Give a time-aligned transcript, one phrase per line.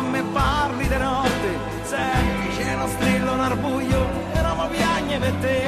[0.00, 5.62] me parli di notte, senti c'è strillo, un arbuglio, e Roma piagne per te.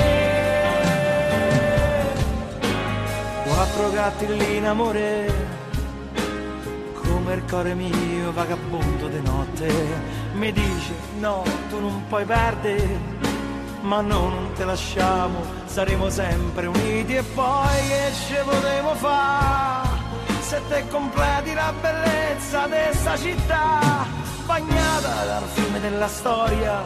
[3.44, 5.32] Quattro gatti lì in amore,
[7.02, 9.72] come il cuore mio vagabondo di notte,
[10.34, 13.20] mi dice no, tu non puoi perdere.
[13.82, 20.01] Ma no, non te lasciamo, saremo sempre uniti e poi che ci potremo fare?
[20.52, 24.04] Se te completi la bellezza di questa città,
[24.44, 26.82] bagnata dal fiume della storia,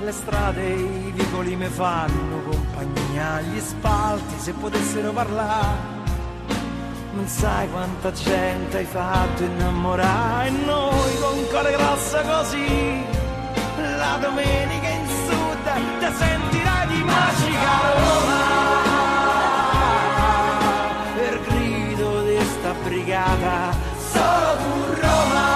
[0.00, 0.74] le strade e
[1.08, 5.90] i vicoli mi fanno compagnia, gli spalti se potessero parlare.
[7.14, 13.04] Non sai quanta gente hai fatto innamorare e noi con cuore grosso così,
[13.98, 15.64] la domenica in sud
[15.98, 18.31] ti sentirai di magica Roma.
[24.12, 25.50] Solo tu Roma.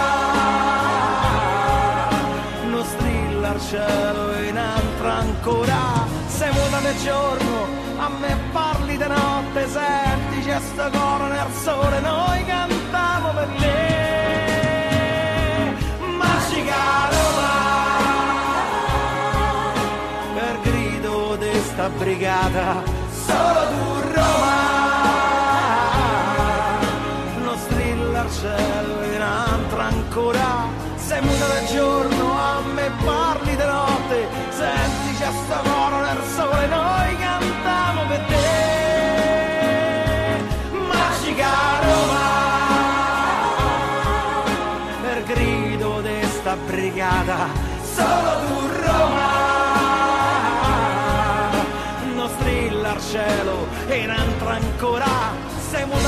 [2.70, 7.66] Non strilla al cielo in altra ancora, sei muta del giorno,
[7.98, 13.74] a me parli di notte, senti c'è sto coro nel sole, noi cantiamo per te.
[16.18, 17.54] Magica Roma,
[20.34, 22.82] per grido di sta brigata,
[23.26, 23.95] solo tu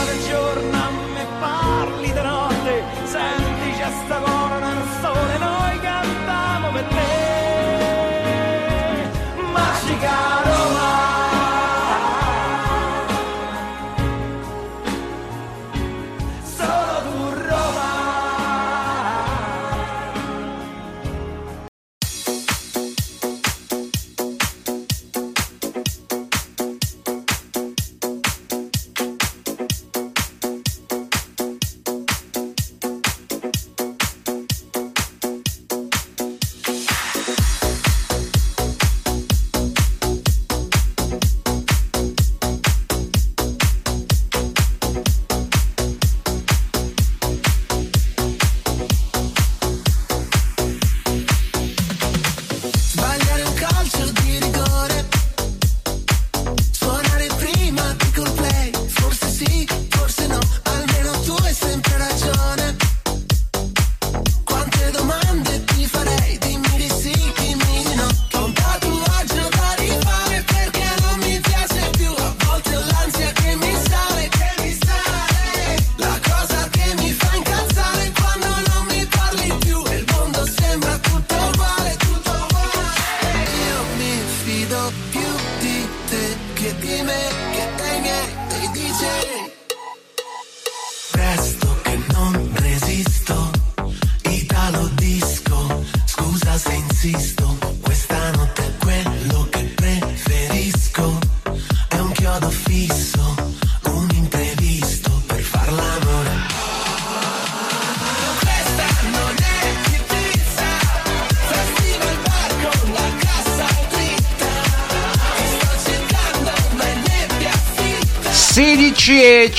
[0.04, 4.37] del giorno a me parli di notte, senti c'è sta coro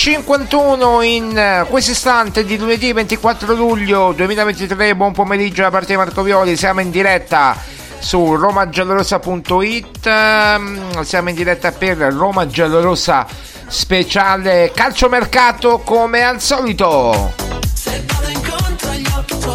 [0.09, 4.95] 51 in eh, questo istante di lunedì 24 luglio 2023.
[4.95, 6.57] Buon pomeriggio da parte di Marco Violi.
[6.57, 7.55] Siamo in diretta
[7.99, 10.07] su romagiallorossa.it.
[10.07, 13.27] ehm, Siamo in diretta per Roma Giallorossa
[13.67, 17.33] speciale calciomercato come al solito.
[17.71, 19.53] Se vado incontro agli occhi tuoi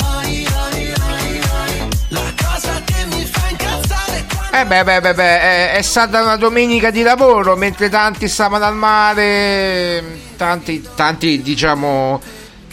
[0.71, 5.41] ai, ai, ai, La cosa che mi fa incazzare quando Eh beh, beh, beh, beh,
[5.41, 12.21] è, è stata una domenica di lavoro mentre tanti stavano al mare, tanti, tanti diciamo,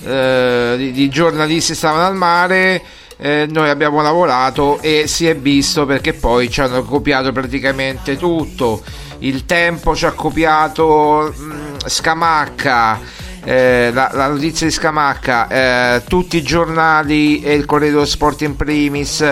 [0.03, 2.81] eh, di, di giornalisti stavano al mare.
[3.23, 8.81] eh, noi abbiamo lavorato e si è visto perché poi ci hanno copiato praticamente tutto.
[9.19, 12.99] Il tempo ci ha copiato mm, Scamacca,
[13.43, 18.41] eh, la, la notizia di Scamacca, eh, tutti i giornali e il Corriere dello Sport
[18.41, 19.23] in primis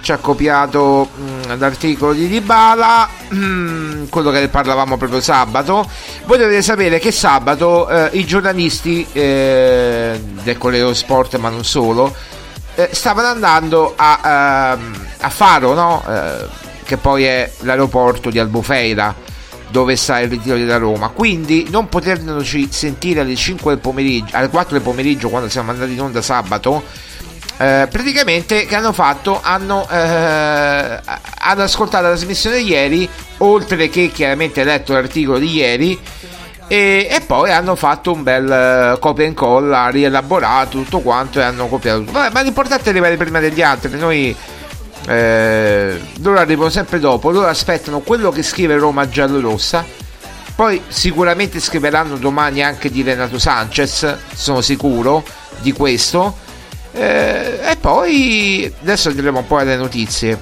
[0.00, 5.88] ci ha copiato mh, l'articolo di Dybala, mm, quello che parlavamo proprio sabato.
[6.26, 12.14] Voi dovete sapere che sabato eh, i giornalisti eh, del Corriere Sport, ma non solo,
[12.74, 16.04] eh, stavano andando a, ehm, a Faro, no?
[16.08, 19.14] Eh, che poi è l'aeroporto di Albufeira
[19.70, 21.08] dove sta il ritiro della Roma.
[21.08, 25.92] Quindi non potendoci sentire alle 5 del pomeriggio, alle 4 del pomeriggio quando siamo andati
[25.92, 26.82] in onda sabato,
[27.58, 29.40] eh, praticamente che hanno fatto?
[29.42, 31.00] Hanno, eh,
[31.38, 33.08] hanno ascoltato la trasmissione ieri,
[33.38, 36.00] oltre che chiaramente letto l'articolo di ieri.
[36.70, 41.42] E, e poi hanno fatto un bel eh, copia e incolla, rielaborato tutto quanto e
[41.42, 42.12] hanno copiato tutto.
[42.12, 43.98] Vabbè, ma l'importante è arrivare prima degli altri.
[43.98, 44.36] Noi
[45.08, 49.84] eh, loro arrivano sempre dopo, loro aspettano quello che scrive Roma giallorossa.
[50.54, 55.24] Poi sicuramente scriveranno domani anche di Renato Sanchez, sono sicuro
[55.60, 56.46] di questo.
[56.92, 60.38] Eh, e poi adesso andremo un po' alle notizie.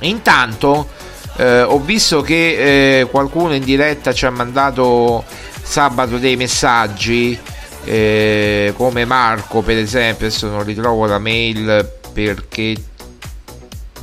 [0.00, 0.88] Intanto
[1.36, 5.24] eh, ho visto che eh, qualcuno in diretta ci ha mandato
[5.62, 7.38] sabato dei messaggi,
[7.84, 12.74] eh, come Marco per esempio, adesso non ritrovo la mail perché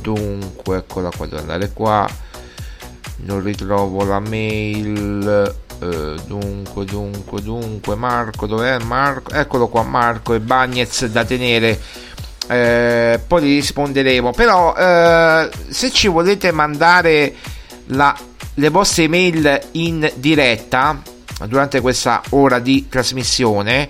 [0.00, 2.06] dunque eccola qua, devo andare qua,
[3.16, 5.60] non ritrovo la mail.
[5.82, 9.32] Eh, dunque, dunque, dunque, Marco, dov'è Marco?
[9.32, 11.80] Eccolo qua, Marco e Bagnez da tenere.
[12.48, 14.30] Eh, poi li risponderemo.
[14.32, 17.34] Però, eh, se ci volete mandare
[17.86, 18.16] la-
[18.54, 21.00] le vostre email in diretta
[21.46, 23.88] durante questa ora di trasmissione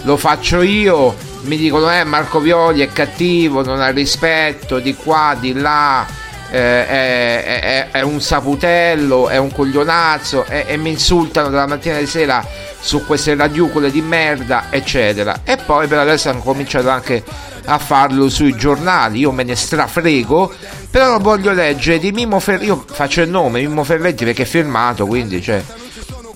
[0.04, 5.36] lo faccio io mi dicono eh Marco Violi è cattivo non ha rispetto di qua
[5.40, 6.06] di là
[6.52, 11.98] eh, è, è- è un saputello è un coglionazzo e, e mi insultano dalla mattina
[11.98, 12.46] alla sera
[12.80, 15.42] su queste radiucole di merda eccetera.
[15.44, 17.24] E poi per adesso hanno cominciato anche
[17.66, 20.52] a farlo sui giornali io me ne strafrego
[20.90, 25.06] però voglio leggere di Mimmo Ferretti io faccio il nome Mimmo Ferretti perché è firmato
[25.06, 25.64] quindi cioè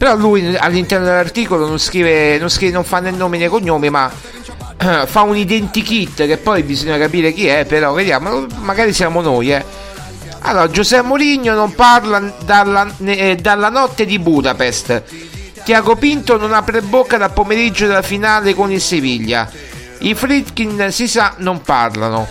[0.05, 4.11] però lui all'interno dell'articolo non scrive, non, scrive, non fa né nomi né cognomi, ma
[4.77, 9.51] eh, fa un identikit che poi bisogna capire chi è, però vediamo, magari siamo noi,
[9.51, 9.65] eh.
[10.41, 15.01] Allora, Giuseppe Mourinho non parla dalla, eh, dalla notte di Budapest.
[15.63, 19.49] Tiago Pinto non apre bocca dal pomeriggio della finale con il Siviglia.
[20.01, 22.27] I Fritkin si sa non parlano.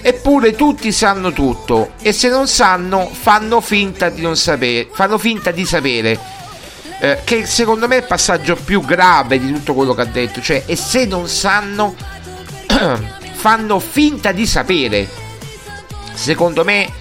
[0.00, 5.50] Eppure tutti sanno tutto e se non sanno fanno finta di non sapere, fanno finta
[5.50, 6.39] di sapere.
[7.00, 10.42] Eh, che secondo me è il passaggio più grave di tutto quello che ha detto,
[10.42, 11.94] cioè e se non sanno
[13.32, 15.08] fanno finta di sapere.
[16.12, 16.92] Secondo me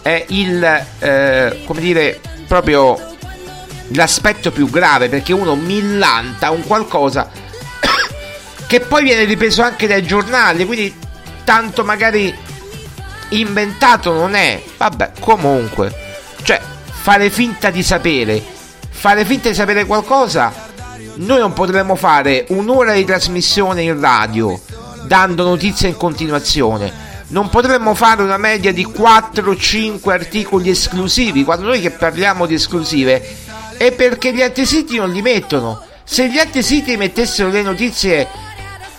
[0.00, 2.98] è il eh, come dire proprio
[3.88, 7.28] l'aspetto più grave perché uno millanta un qualcosa
[8.66, 10.94] che poi viene ripreso anche dai giornali, quindi
[11.44, 12.34] tanto magari
[13.30, 14.62] inventato non è.
[14.76, 15.92] Vabbè, comunque.
[16.42, 16.60] Cioè,
[16.90, 18.42] fare finta di sapere,
[19.04, 20.50] fare finta di sapere qualcosa,
[21.16, 24.58] noi non potremmo fare un'ora di trasmissione in radio
[25.02, 26.90] dando notizie in continuazione.
[27.26, 33.22] Non potremmo fare una media di 4-5 articoli esclusivi quando noi che parliamo di esclusive
[33.76, 35.82] è perché gli altri siti non li mettono.
[36.02, 38.26] Se gli altri siti mettessero le notizie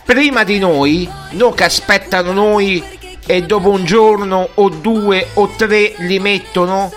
[0.05, 2.83] prima di noi, no che aspettano noi
[3.25, 6.93] e dopo un giorno o due o tre li mettono,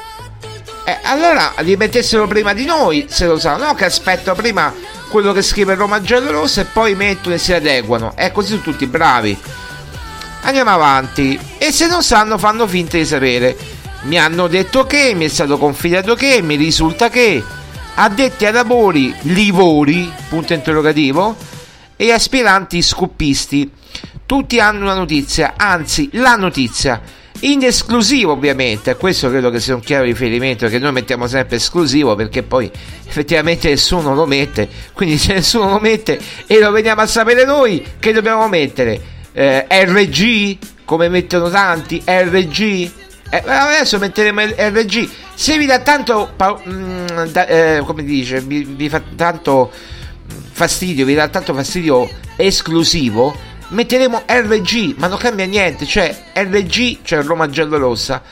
[0.90, 4.72] eh, allora li mettessero prima di noi se lo sanno, no che aspettano prima
[5.08, 8.16] quello che scrive Roma Giallo Rosso e poi mettono e si adeguano.
[8.16, 9.38] E così sono tutti bravi.
[10.42, 11.38] Andiamo avanti.
[11.58, 13.56] E se non sanno fanno finta di sapere.
[14.02, 17.42] Mi hanno detto che, mi è stato confidato che, mi risulta che
[17.94, 21.36] addetti ai lavori livori, punto interrogativo,
[21.96, 23.70] e aspiranti scoppisti.
[24.24, 27.00] Tutti hanno una notizia, anzi la notizia,
[27.40, 32.14] in esclusivo ovviamente, questo credo che sia un chiaro riferimento che noi mettiamo sempre esclusivo
[32.14, 32.70] perché poi
[33.06, 37.84] effettivamente nessuno lo mette, quindi se nessuno lo mette e lo veniamo a sapere noi,
[37.98, 39.00] che dobbiamo mettere?
[39.32, 42.90] Eh, RG, come mettono tanti, RG,
[43.30, 45.08] eh, adesso metteremo RG.
[45.34, 46.34] Se vi dà tanto,
[46.68, 49.70] mm, da, eh, come dice, vi, vi, fa tanto
[50.50, 53.36] fastidio, vi dà tanto fastidio esclusivo,
[53.68, 55.86] metteremo RG, ma non cambia niente.
[55.86, 58.22] Cioè, RG, cioè Roma Giallo Rossa,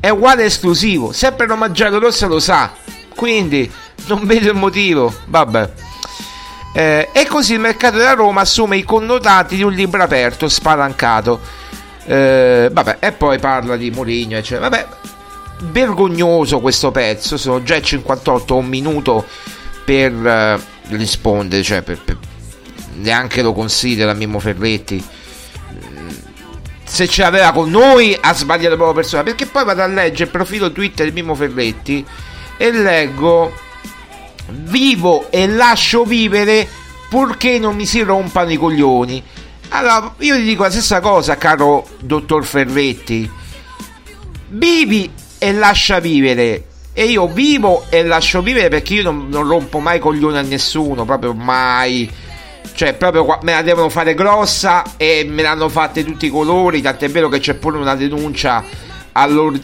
[0.00, 1.12] è uguale esclusivo.
[1.12, 2.72] Sempre Roma Giallo Rossa lo sa.
[3.14, 3.70] Quindi
[4.06, 5.12] non vedo il motivo.
[5.26, 5.70] Vabbè.
[6.74, 11.60] Eh, e così il mercato della Roma assume i connotati di un libro aperto, spalancato
[12.04, 14.68] eh, vabbè, e poi parla di Mourinho, eccetera.
[14.68, 14.86] Vabbè,
[15.70, 17.36] vergognoso questo pezzo.
[17.36, 19.26] Sono già 58, un minuto
[19.84, 22.16] per uh, rispondere, cioè per, per,
[22.94, 25.04] neanche lo considera Mimmo Ferretti.
[26.84, 29.22] Se ce l'aveva con noi ha sbagliato proprio persona.
[29.22, 32.04] Perché poi vado a leggere il profilo Twitter di Mimmo Ferretti
[32.56, 33.52] e leggo
[34.48, 36.68] vivo e lascio vivere
[37.08, 39.22] purché non mi si rompano i coglioni.
[39.68, 43.30] Allora, io ti dico la stessa cosa, caro dottor Ferretti.
[44.48, 46.66] Vivi e lascia vivere.
[46.92, 51.06] E io vivo e lascio vivere perché io non, non rompo mai coglione a nessuno,
[51.06, 52.10] proprio mai.
[52.74, 56.80] Cioè, proprio me la devono fare grossa e me l'hanno fatte tutti i colori.
[56.80, 58.64] Tant'è vero che c'è pure una denuncia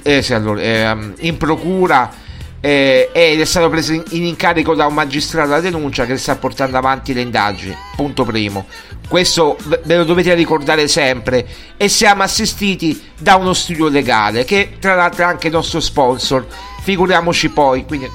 [0.02, 2.12] eh, sì, eh, in procura
[2.60, 6.36] eh, ed è stato preso in, in, incarico da un magistrato la denuncia che sta
[6.36, 7.76] portando avanti le indagini.
[7.96, 8.66] Punto primo.
[9.08, 11.46] Questo ve lo dovete ricordare sempre.
[11.76, 16.46] E siamo assistiti da uno studio legale che tra l'altro è anche nostro sponsor.
[16.82, 18.10] Figuriamoci poi, quindi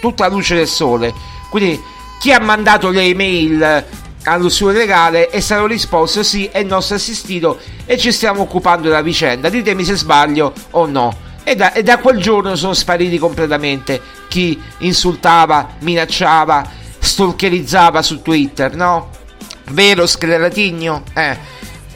[0.00, 1.12] tutta la luce del sole.
[1.50, 1.80] Quindi
[2.20, 3.84] chi ha mandato le email
[4.24, 8.88] allo studio legale è stato risposto sì, è il nostro assistito e ci stiamo occupando
[8.88, 9.48] della vicenda.
[9.48, 11.16] Ditemi se sbaglio o no.
[11.42, 16.66] E da, e da quel giorno sono spariti completamente chi insultava, minacciava,
[16.98, 19.10] stalkerizzava su Twitter, no?
[19.70, 21.02] Vero Scleratigno?
[21.12, 21.36] Eh,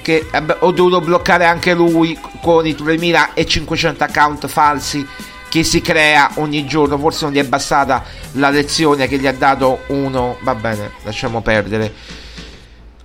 [0.02, 0.26] che
[0.60, 5.06] ho dovuto bloccare anche lui con i 3500 account falsi
[5.48, 6.98] che si crea ogni giorno.
[6.98, 10.36] Forse non gli è bastata la lezione che gli ha dato uno.
[10.42, 11.92] Va bene, lasciamo perdere.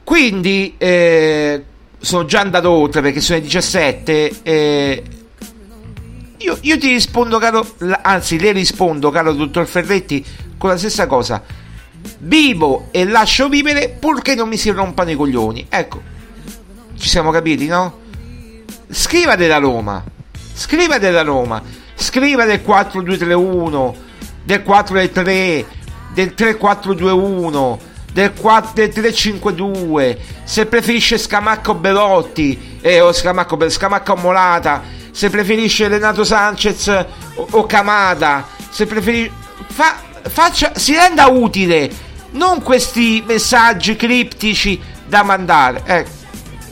[0.04, 1.64] Quindi eh,
[2.00, 4.32] sono già andato oltre perché sono le 17.
[4.44, 5.04] Eh,
[6.38, 7.66] io, io, ti rispondo, caro,
[8.02, 10.24] anzi, le rispondo, caro dottor Ferretti,
[10.58, 11.42] con la stessa cosa.
[12.20, 15.68] Vivo e lascio vivere purché non mi si rompano i coglioni.
[15.70, 16.02] Ecco,
[16.98, 18.00] ci siamo capiti, no?
[18.90, 20.04] Scriva della Roma,
[20.54, 21.64] scriva della Roma,
[22.04, 23.96] scriva del 4231,
[24.44, 25.66] del 4-3,
[26.14, 27.80] del 3421,
[28.12, 35.02] del, 4, del 352, se preferisce Scamacco Belotti, eh, o Scamacco, Scamacco Molata.
[35.12, 36.88] Se preferisce Renato Sanchez
[37.36, 39.32] o, o Kamada, se preferisce...
[39.68, 41.90] Fa, faccia, si renda utile,
[42.32, 45.84] non questi messaggi criptici da mandare.
[45.86, 46.06] Eh,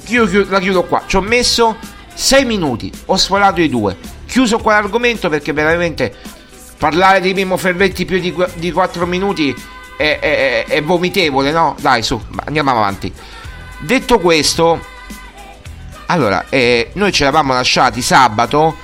[0.08, 1.78] io la chiudo qua, ci ho messo
[2.14, 4.11] 6 minuti, ho sforato i due.
[4.32, 6.16] Chiuso qua l'argomento perché veramente
[6.78, 9.54] parlare di Mimmo Ferretti più di, di 4 minuti
[9.98, 11.76] è, è, è vomitevole, no?
[11.82, 13.12] Dai, su, andiamo avanti.
[13.80, 14.80] Detto questo,
[16.06, 18.78] allora, eh, noi ci eravamo lasciati sabato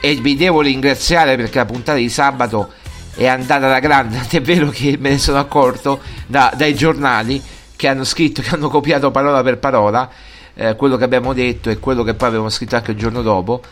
[0.00, 2.72] e vi devo ringraziare perché la puntata di sabato
[3.14, 7.42] è andata alla grande, tant'è vero che me ne sono accorto da, dai giornali
[7.76, 10.10] che hanno scritto, che hanno copiato parola per parola
[10.54, 13.62] eh, quello che abbiamo detto e quello che poi abbiamo scritto anche il giorno dopo.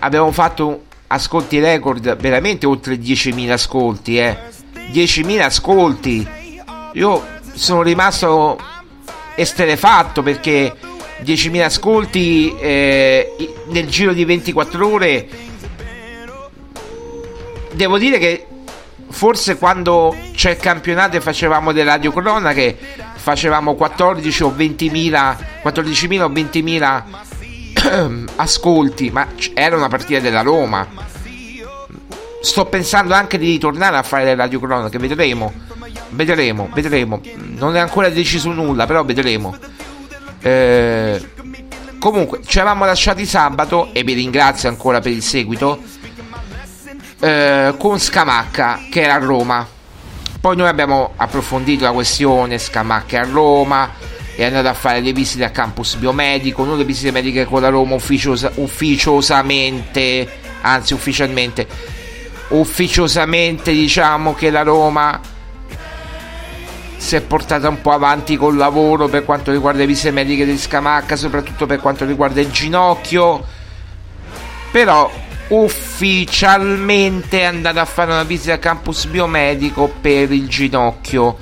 [0.00, 4.36] Abbiamo fatto ascolti record, veramente oltre 10.000 ascolti, eh.
[4.92, 6.28] 10.000 ascolti.
[6.92, 8.58] Io sono rimasto
[9.34, 10.74] esterefatto perché
[11.22, 15.28] 10.000 ascolti eh, nel giro di 24 ore.
[17.72, 18.46] Devo dire che
[19.10, 22.76] forse quando c'è il campionato e facevamo delle radiocronache
[23.14, 27.02] facevamo 14 o 20.000 14.000 o 20.000
[28.36, 30.86] ascolti, ma era una partita della Roma.
[32.40, 35.52] Sto pensando anche di ritornare a fare le radiocronache, vedremo.
[36.10, 37.20] Vedremo, vedremo.
[37.56, 39.56] Non è ancora deciso nulla, però vedremo.
[40.40, 41.30] Eh,
[41.98, 45.80] comunque, ci eravamo lasciati sabato e vi ringrazio ancora per il seguito.
[47.20, 49.66] Eh, con Scamacca che era a Roma.
[50.40, 53.90] Poi noi abbiamo approfondito la questione Scamacca a Roma.
[54.36, 57.68] È andato a fare le visite al campus biomedico, non le visite mediche con la
[57.68, 60.28] Roma ufficiosa, ufficiosamente,
[60.62, 61.68] anzi ufficialmente,
[62.48, 65.20] ufficiosamente diciamo che la Roma
[66.96, 70.58] si è portata un po' avanti col lavoro per quanto riguarda le visite mediche di
[70.58, 73.44] Scamacca, soprattutto per quanto riguarda il ginocchio.
[74.72, 75.12] Però
[75.48, 81.36] ufficialmente è andata a fare una visita al campus biomedico per il ginocchio,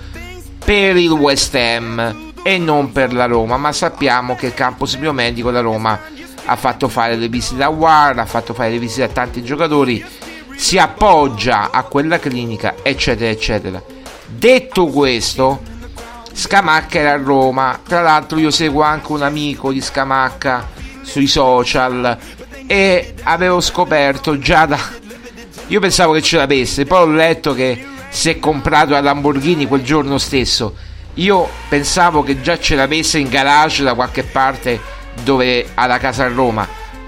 [0.62, 5.50] per il West Ham e non per la Roma, ma sappiamo che il campus biomedico
[5.50, 5.98] la Roma
[6.44, 10.04] ha fatto fare le visite a War, ha fatto fare le visite a tanti giocatori,
[10.56, 13.82] si appoggia a quella clinica, eccetera, eccetera.
[14.26, 15.62] Detto questo,
[16.32, 17.78] Scamacca era a Roma.
[17.86, 20.68] Tra l'altro, io seguo anche un amico di Scamacca
[21.02, 22.16] sui social
[22.66, 24.78] e avevo scoperto già da.
[25.68, 29.82] Io pensavo che ce l'avesse, poi ho letto che si è comprato la Lamborghini quel
[29.82, 30.74] giorno stesso.
[31.14, 34.80] Io pensavo che già ce l'avesse in garage da qualche parte
[35.22, 36.66] dove alla casa a Roma.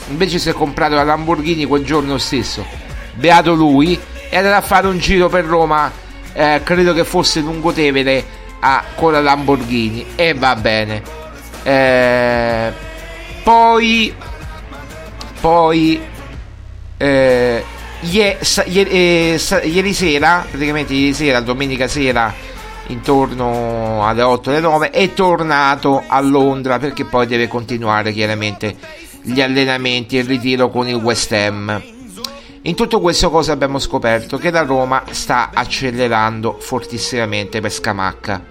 [0.08, 2.64] Invece si è comprato la Lamborghini quel giorno stesso.
[3.14, 5.90] Beato lui e andrà a fare un giro per Roma
[6.34, 8.24] eh, credo che fosse Lungotevere
[8.60, 11.02] a, con la Lamborghini e va bene
[11.62, 12.72] eh,
[13.42, 14.12] poi
[15.40, 16.00] poi
[16.96, 17.64] eh,
[18.00, 22.34] ieri, ieri, ieri, sera praticamente ieri sera domenica sera
[22.88, 28.76] intorno alle 8 alle 9 è tornato a Londra perché poi deve continuare chiaramente
[29.22, 31.92] gli allenamenti e il ritiro con il West Ham
[32.66, 34.38] in tutto questo cosa abbiamo scoperto?
[34.38, 38.42] Che la Roma sta accelerando fortissimamente per Scamacca.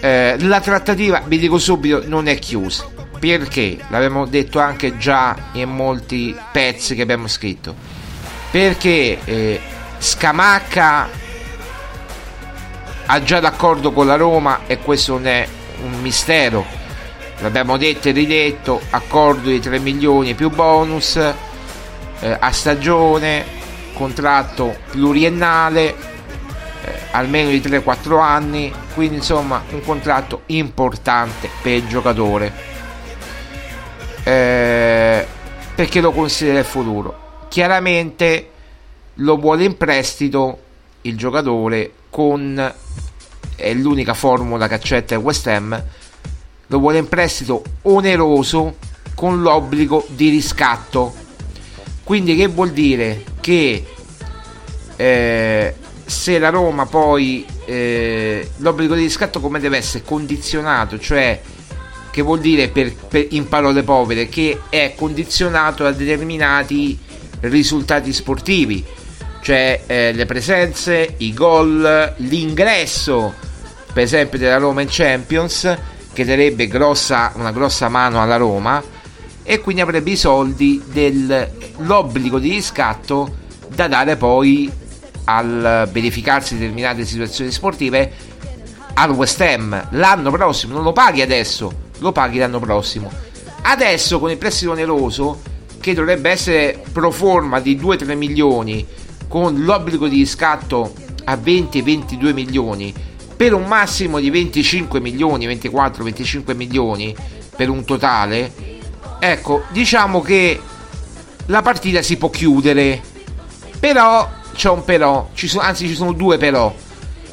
[0.00, 2.88] Eh, la trattativa, vi dico subito, non è chiusa.
[3.18, 3.76] Perché?
[3.90, 7.74] L'abbiamo detto anche già in molti pezzi che abbiamo scritto.
[8.50, 9.60] Perché eh,
[9.98, 11.08] Scamacca
[13.10, 15.48] ha già d'accordo con la Roma e questo non è
[15.82, 16.64] un mistero.
[17.38, 23.44] L'abbiamo detto e ridetto, accordo di 3 milioni più bonus eh, a stagione,
[23.94, 25.94] contratto pluriennale,
[26.84, 32.52] eh, almeno di 3-4 anni, quindi insomma un contratto importante per il giocatore.
[34.24, 35.26] Eh,
[35.74, 37.46] perché lo considera il futuro.
[37.48, 38.50] Chiaramente
[39.14, 40.58] lo vuole in prestito
[41.02, 42.74] il giocatore con
[43.54, 45.80] è l'unica formula che accetta il West Ham
[46.66, 48.74] lo vuole in prestito oneroso
[49.14, 51.14] con l'obbligo di riscatto.
[52.02, 53.22] Quindi che vuol dire?
[53.38, 53.86] Che
[54.96, 61.40] eh, se la Roma poi eh, l'obbligo di riscatto come deve essere condizionato, cioè
[62.10, 64.28] che vuol dire per, per, in parole povere?
[64.28, 66.98] Che è condizionato a determinati
[67.42, 68.84] risultati sportivi,
[69.48, 73.32] cioè eh, le presenze, i gol, l'ingresso
[73.90, 75.74] per esempio della Roma in Champions
[76.12, 78.82] che darebbe grossa, una grossa mano alla Roma
[79.42, 83.36] e quindi avrebbe i soldi dell'obbligo di riscatto
[83.68, 84.70] da dare poi
[85.24, 88.12] al verificarsi determinate situazioni sportive
[88.92, 93.10] al West Ham l'anno prossimo, non lo paghi adesso, lo paghi l'anno prossimo.
[93.62, 95.40] Adesso con il prestito oneroso
[95.80, 98.86] che dovrebbe essere pro forma di 2-3 milioni
[99.28, 100.92] con l'obbligo di riscatto
[101.24, 102.94] a 20-22 milioni
[103.36, 107.14] per un massimo di 25 milioni, 24-25 milioni
[107.54, 108.76] per un totale
[109.20, 110.60] Ecco, diciamo che
[111.46, 113.02] la partita si può chiudere,
[113.80, 116.72] però c'è un però, ci sono, anzi ci sono due però,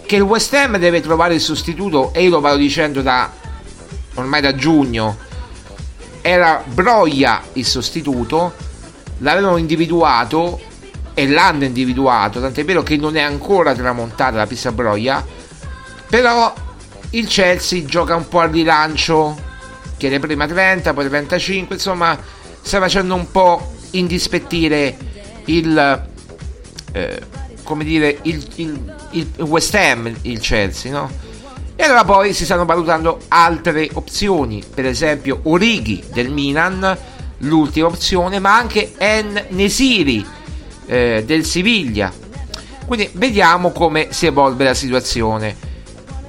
[0.03, 3.31] che il West Ham deve trovare il sostituto e io lo vado dicendo da
[4.15, 5.17] ormai da giugno.
[6.21, 8.53] Era Broia il sostituto,
[9.19, 10.59] l'avevano individuato
[11.15, 15.25] e l'hanno individuato, tant'è vero che non è ancora tramontata la pista Broia,
[16.07, 16.53] però
[17.11, 19.35] il Chelsea gioca un po' al rilancio
[19.97, 22.17] chiede prima 30, poi 35, insomma
[22.61, 24.97] sta facendo un po' indispettire
[25.45, 26.07] il,
[26.91, 27.21] eh,
[27.77, 31.09] dire, il, il, il, West Ham, il Chelsea, no?
[31.77, 36.97] E allora poi si stanno valutando altre opzioni, per esempio Orighi del Milan,
[37.39, 40.25] l'ultima opzione, ma anche En Nesiri
[40.85, 42.11] eh, del Siviglia.
[42.85, 45.55] Quindi vediamo come si evolve la situazione.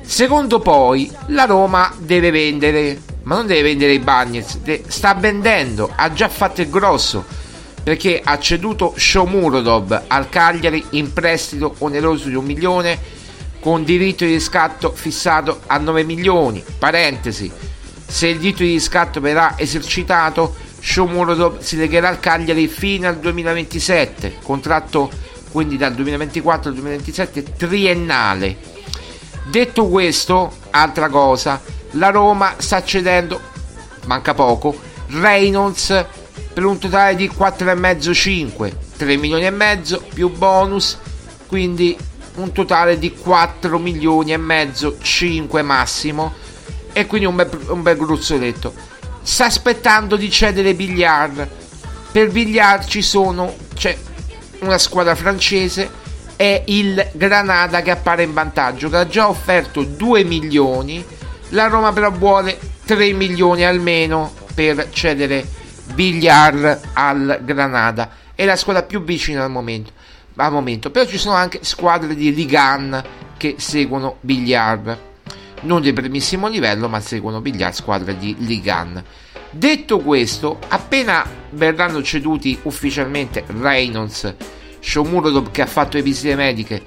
[0.03, 6.13] Secondo poi, la Roma deve vendere, ma non deve vendere i Bagnets, sta vendendo, ha
[6.13, 7.45] già fatto il grosso
[7.87, 12.99] perché ha ceduto Shomurodov al Cagliari in prestito oneroso di un milione
[13.61, 16.65] con diritto di riscatto fissato a 9 milioni.
[16.79, 17.49] Parentesi,
[18.05, 24.39] se il diritto di riscatto verrà esercitato, Shomurodov si legherà al Cagliari fino al 2027,
[24.41, 25.11] contratto
[25.51, 28.57] quindi dal 2024 al 2027 triennale.
[29.47, 31.61] Detto questo, altra cosa,
[31.93, 33.41] la Roma sta cedendo,
[34.05, 36.05] manca poco, Reynolds
[36.53, 40.99] per un totale di 4,5-5, 3 milioni e mezzo più bonus,
[41.49, 41.97] quindi
[42.37, 46.33] un totale di 4 milioni e mezzo, 5 massimo,
[46.93, 48.95] e quindi un bel, un bel gruzzoletto.
[49.27, 51.49] Sta aspettando di cedere Bigliard.
[52.13, 53.99] Per Bigliard ci sono, c'è
[54.61, 55.91] una squadra francese
[56.37, 61.05] e il Granada che appare in vantaggio, che ha già offerto 2 milioni,
[61.49, 65.45] la Roma però vuole 3 milioni almeno per cedere
[65.93, 69.91] Bigliar al Granada è la squadra più vicina al momento,
[70.37, 70.93] al momento.
[70.93, 73.03] però ci sono anche squadre di Ligan
[73.37, 75.16] che seguono Bigliar
[75.63, 79.03] non di primissimo livello ma seguono Bigliar squadre di Ligan
[79.51, 84.35] detto questo appena verranno ceduti ufficialmente Reynolds
[84.81, 86.83] Shomurodov che ha fatto le visite mediche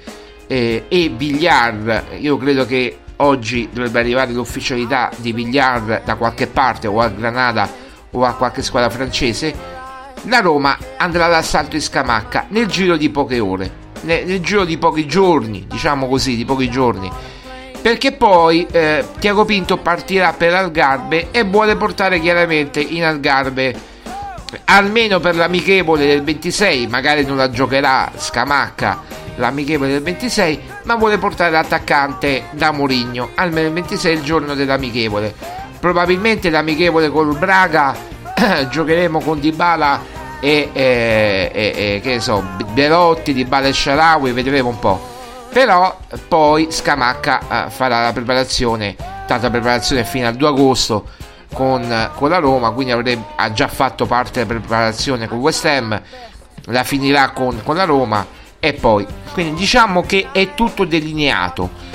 [0.46, 6.86] eh, e Bigliar io credo che oggi dovrebbe arrivare l'ufficialità di Bigliar da qualche parte
[6.86, 9.54] o a Granada o a qualche squadra francese,
[10.24, 13.70] la Roma andrà all'assalto di Scamacca nel giro di poche ore,
[14.02, 17.10] nel, nel giro di pochi giorni, diciamo così, di pochi giorni.
[17.82, 23.88] Perché poi eh, Tiago Pinto partirà per Algarve e vuole portare chiaramente in Algarve.
[24.64, 31.16] Almeno per l'amichevole del 26, magari non la giocherà Scamacca l'amichevole del 26, ma vuole
[31.16, 33.30] portare l'attaccante da Mourinho.
[33.34, 35.34] Almeno il 26 il giorno dell'amichevole.
[35.80, 37.96] Probabilmente l'amichevole col Braga
[38.68, 40.02] giocheremo con Dybala
[40.40, 45.18] e, e, e, e che so Belotti, Dybala e Sharawi vedremo un po'
[45.52, 51.08] però poi Scamacca eh, farà la preparazione tanta preparazione fino al 2 agosto
[51.52, 56.00] con, con la Roma quindi avrebbe, ha già fatto parte della preparazione con West Ham
[56.66, 58.26] la finirà con, con la Roma
[58.58, 61.90] e poi quindi diciamo che è tutto delineato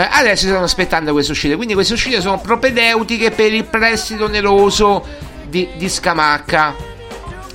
[0.00, 5.04] eh, adesso stanno aspettando queste uscite, quindi queste uscite sono propedeutiche per il prestito oneroso
[5.46, 6.74] di, di Scamacca.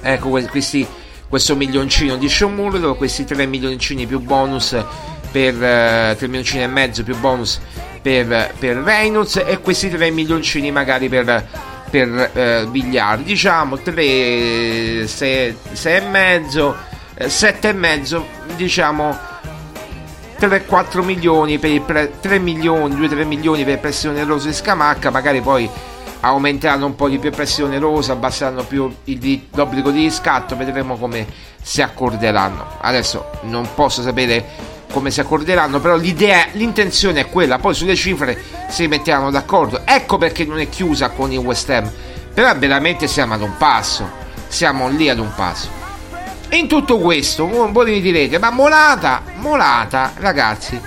[0.01, 0.85] Ecco questi,
[1.27, 4.77] questo milioncino di Shomurlo, questi 3 milioncini più bonus
[5.35, 7.59] per eh, 3 milioncini e mezzo più bonus
[8.01, 11.45] per, per Reynolds e questi 3 milioncini magari per,
[11.89, 16.73] per eh, Bigliardi diciamo 3 6, 6 e mezzo
[17.17, 19.17] 7 eh, e mezzo diciamo
[20.39, 25.41] 3-4 milioni per il pre- 3 milioni 2-3 milioni per pressione rosa e Scamacca magari
[25.41, 25.69] poi
[26.21, 31.27] aumenteranno un po' di più pressione rosa abbasseranno più il, l'obbligo di riscatto vedremo come
[31.61, 32.77] si accorderanno.
[32.79, 37.59] Adesso non posso sapere come si accorderanno però l'idea l'intenzione è quella.
[37.59, 41.91] Poi sulle cifre si metteranno d'accordo ecco perché non è chiusa con il West Ham.
[42.33, 45.69] Però veramente siamo ad un passo siamo lì ad un passo.
[46.51, 50.79] In tutto questo, voi mi direte, ma Molata, Molata, ragazzi,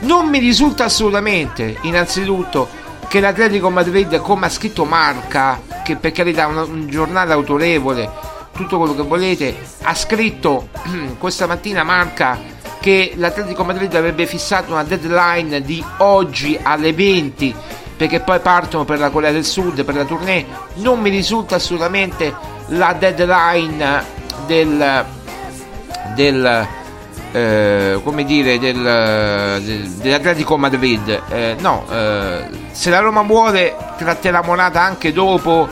[0.00, 2.68] non mi risulta assolutamente, innanzitutto,
[3.08, 8.08] che l'Atletico Madrid, come ha scritto Marca, che per carità è un, giornale autorevole,
[8.52, 10.68] tutto quello che volete, ha scritto
[11.18, 12.38] questa mattina Marca
[12.86, 17.52] che l'Atletico Madrid avrebbe fissato una deadline di oggi alle 20
[17.96, 20.46] perché poi partono per la Corea del Sud per la tournée.
[20.74, 22.32] Non mi risulta assolutamente
[22.68, 24.04] la deadline
[24.46, 25.04] del,
[26.14, 26.66] del
[27.32, 28.80] eh, come dire del,
[29.64, 31.22] del, dell'Atletico Madrid.
[31.28, 35.68] Eh, no eh, se la Roma vuole tratterà Morata anche dopo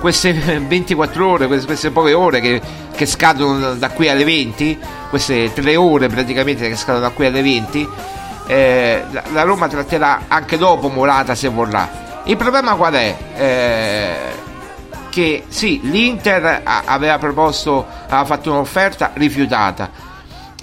[0.00, 2.60] queste 24 ore queste, queste poche ore che,
[2.94, 4.78] che, scadono da qui alle 20
[5.10, 7.88] queste 3 ore praticamente che scadono da qui alle 20
[8.46, 13.16] eh, la, la, Roma tratterà anche dopo Morata se vorrà il problema qual è?
[13.36, 14.42] Eh,
[15.10, 19.90] che sì, l'Inter aveva proposto, aveva fatto un'offerta rifiutata.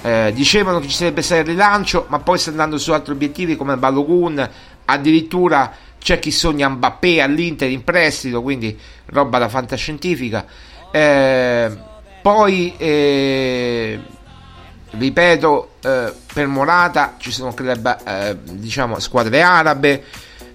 [0.01, 3.55] Eh, dicevano che ci sarebbe stato il rilancio, ma poi sta andando su altri obiettivi
[3.55, 4.49] come Balogun,
[4.85, 10.45] addirittura c'è chi sogna Mbappé all'Inter in prestito, quindi roba da fantascientifica.
[10.91, 11.71] Eh,
[12.21, 13.99] poi, eh,
[14.89, 20.03] ripeto, eh, per Morata ci sono club, eh, diciamo, squadre arabe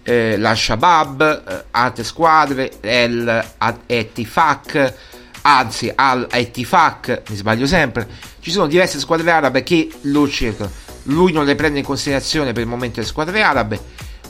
[0.02, 3.44] eh, la Shabab, eh, altre squadre, El
[3.86, 4.94] Etifak,
[5.42, 8.08] anzi Al Etifak, mi sbaglio sempre,
[8.40, 10.70] ci sono diverse squadre arabe che lo cercano,
[11.04, 13.80] lui non le prende in considerazione per il momento le squadre arabe,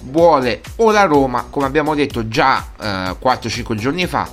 [0.07, 4.29] vuole o la Roma, come abbiamo detto già eh, 4-5 giorni fa,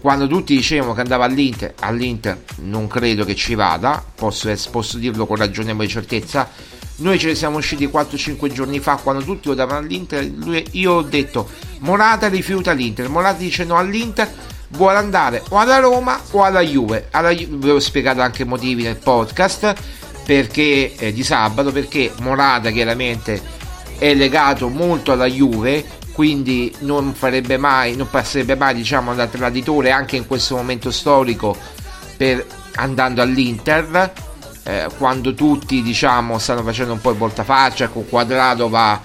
[0.00, 5.26] quando tutti dicevano che andava all'Inter, all'Inter non credo che ci vada, posso, posso dirlo
[5.26, 6.48] con ragionevole certezza,
[6.98, 10.24] noi ce ne siamo usciti 4-5 giorni fa quando tutti lo davano all'Inter.
[10.24, 11.48] Lui, io ho detto
[11.80, 13.08] Morata rifiuta l'Inter.
[13.08, 14.28] Morata dice no all'Inter.
[14.70, 17.06] Vuole andare o alla Roma o alla Juve.
[17.12, 19.74] Alla vi ho spiegato anche i motivi nel podcast
[20.24, 21.70] perché, eh, di sabato.
[21.70, 23.40] Perché Morata chiaramente
[23.98, 25.84] è legato molto alla Juve.
[26.12, 31.56] Quindi non farebbe mai, non passerebbe mai, diciamo, da traditore anche in questo momento storico
[32.16, 34.12] per andando all'Inter
[34.64, 39.00] eh, quando tutti diciamo stanno facendo un po' il voltafaccia con Quadrato va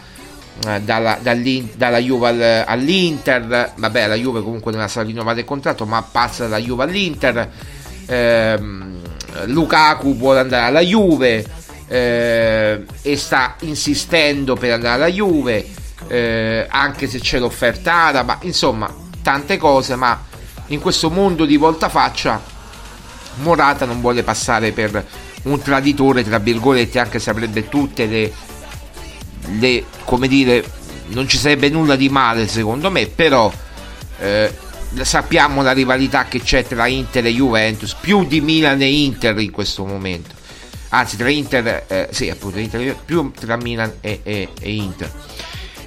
[0.67, 5.45] eh, dalla, dalla, Juve al, all'Inter vabbè la Juve comunque non ha stato rinnovato il
[5.45, 7.51] contratto ma passa dalla Juve all'Inter
[8.06, 8.60] eh,
[9.45, 11.45] Lukaku vuole andare alla Juve
[11.88, 15.67] eh, e sta insistendo per andare alla Juve
[16.08, 20.22] eh, anche se c'è l'offerta ma insomma tante cose ma
[20.67, 22.52] in questo mondo di voltafaccia
[23.41, 25.06] Morata non vuole passare per
[25.43, 28.32] un traditore, tra virgolette, anche se avrebbe tutte le,
[29.58, 30.63] le come dire,
[31.08, 33.52] non ci sarebbe nulla di male secondo me, però
[34.19, 34.56] eh,
[35.02, 39.52] sappiamo la rivalità che c'è tra Inter e Juventus, più di Milan e Inter in
[39.52, 40.41] questo momento.
[40.93, 45.12] Anzi, tra Inter, eh, sì, appunto, Inter, più tra Milan e, e, e Inter.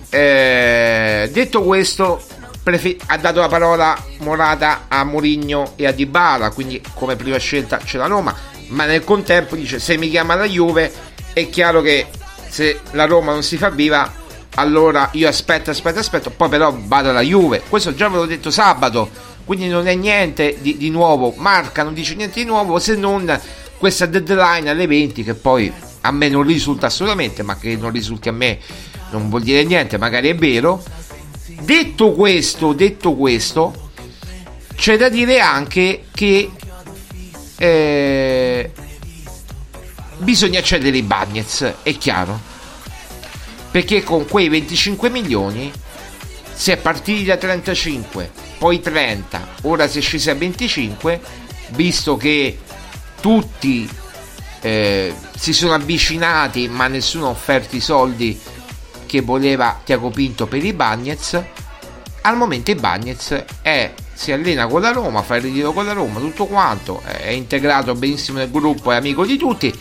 [0.09, 2.21] Eh, detto questo,
[2.62, 7.79] prefer- ha dato la parola Morata a Mourinho e a Dybala, quindi come prima scelta
[7.79, 10.92] c'è la Roma ma nel contempo dice se mi chiama la Juve
[11.33, 12.07] è chiaro che
[12.49, 14.25] se la Roma non si fa viva
[14.59, 17.62] allora io aspetto, aspetto, aspetto, poi però vado alla Juve.
[17.69, 19.11] Questo già ve l'ho detto sabato,
[19.45, 21.35] quindi non è niente di, di, nuovo.
[21.37, 23.38] Marca non dice niente di nuovo se non
[23.79, 28.29] questa deadline alle 20 che poi a me non risulta assolutamente, ma che non risulti
[28.29, 28.59] a me
[29.11, 30.83] non vuol dire niente, magari è vero.
[31.61, 33.91] Detto questo, detto questo,
[34.77, 36.51] c'è da dire anche che
[37.57, 38.71] eh,
[40.19, 42.55] bisogna cedere i Bagnets, è chiaro.
[43.71, 45.73] Perché con quei 25 milioni
[46.53, 51.21] si è partiti da 35, poi 30, ora si è scesi a 25,
[51.71, 52.59] visto che
[53.20, 53.88] tutti
[54.61, 58.40] eh, si sono avvicinati ma nessuno ha offerto i soldi
[59.07, 61.42] che voleva Tiago Pinto per i Bagnets,
[62.22, 65.92] al momento i Bagnets è si allena con la Roma, fa il ritiro con la
[65.92, 69.72] Roma, tutto quanto, è integrato benissimo nel gruppo, è amico di tutti,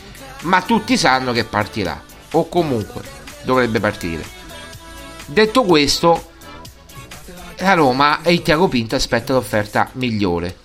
[0.41, 3.01] ma tutti sanno che partirà, o comunque
[3.43, 4.23] dovrebbe partire.
[5.25, 6.31] Detto questo,
[7.57, 10.63] la Roma e il Tiago Pinto aspetta l'offerta migliore.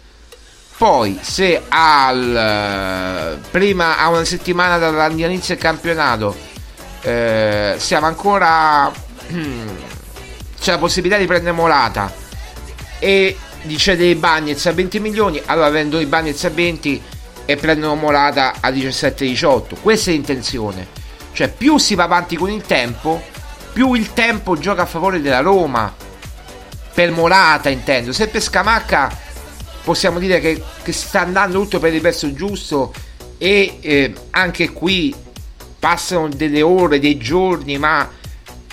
[0.80, 6.34] Poi, se al, prima a una settimana dall'inizio del campionato
[7.02, 8.90] eh, siamo ancora
[10.58, 12.10] c'è la possibilità di prendere Molata
[12.98, 17.02] e di cedere i Bagnets a 20 milioni, allora vendono i Bagnets a 20
[17.44, 19.82] e prendono Molata a 17-18.
[19.82, 20.86] Questa è l'intenzione.
[21.34, 23.22] Cioè, più si va avanti con il tempo,
[23.74, 25.94] più il tempo gioca a favore della Roma.
[26.94, 28.14] Per Molata, intendo.
[28.14, 29.28] Se per Scamacca
[29.82, 32.92] possiamo dire che, che sta andando tutto per il verso giusto
[33.38, 35.14] e eh, anche qui
[35.78, 38.08] passano delle ore, dei giorni, ma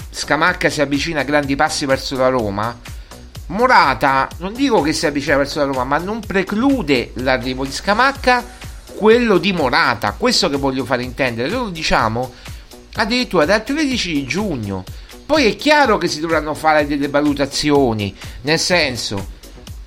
[0.10, 2.96] Scamacca si avvicina a grandi passi verso la Roma
[3.48, 8.44] Morata, non dico che si avvicina verso la Roma, ma non preclude l'arrivo di Scamacca
[8.98, 10.14] quello di Morata.
[10.18, 11.50] Questo che voglio fare intendere.
[11.50, 12.34] Lo diciamo
[12.96, 14.84] addirittura dal 13 di giugno.
[15.26, 19.36] Poi è chiaro che si dovranno fare delle valutazioni, nel senso,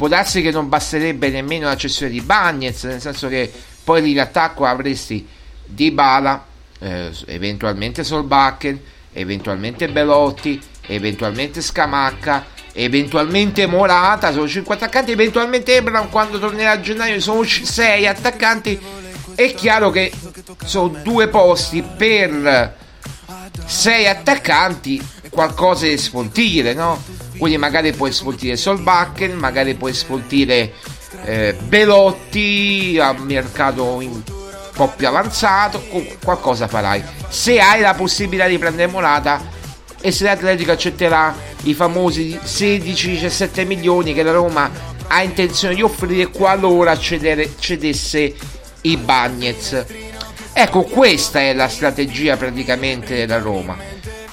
[0.00, 3.52] può darsi che non basterebbe nemmeno la cessione di Bagnets, nel senso che
[3.84, 5.28] poi in attacco avresti
[5.62, 6.42] Dybala,
[6.78, 8.80] eh, eventualmente Solbakken,
[9.12, 17.20] eventualmente Belotti, eventualmente Scamacca, eventualmente Morata, sono 5 attaccanti, eventualmente Ebram quando tornerà a gennaio
[17.20, 18.80] sono 6 attaccanti.
[19.34, 20.10] È chiaro che
[20.64, 22.74] sono due posti per
[23.66, 27.19] 6 attaccanti, qualcosa di sfoltire, no?
[27.40, 30.74] Quindi magari puoi sfoltire Solbakken, magari puoi sfoltire
[31.24, 34.22] eh, Belotti a mercato un
[34.74, 35.82] po' più avanzato,
[36.22, 37.02] qualcosa farai.
[37.30, 39.40] Se hai la possibilità di prendere Morata
[40.02, 44.70] e se l'Atletico accetterà i famosi 16-17 milioni che la Roma
[45.06, 48.34] ha intenzione di offrire qualora cedere, cedesse
[48.82, 49.86] i Bagnets.
[50.52, 53.78] Ecco, questa è la strategia praticamente della Roma.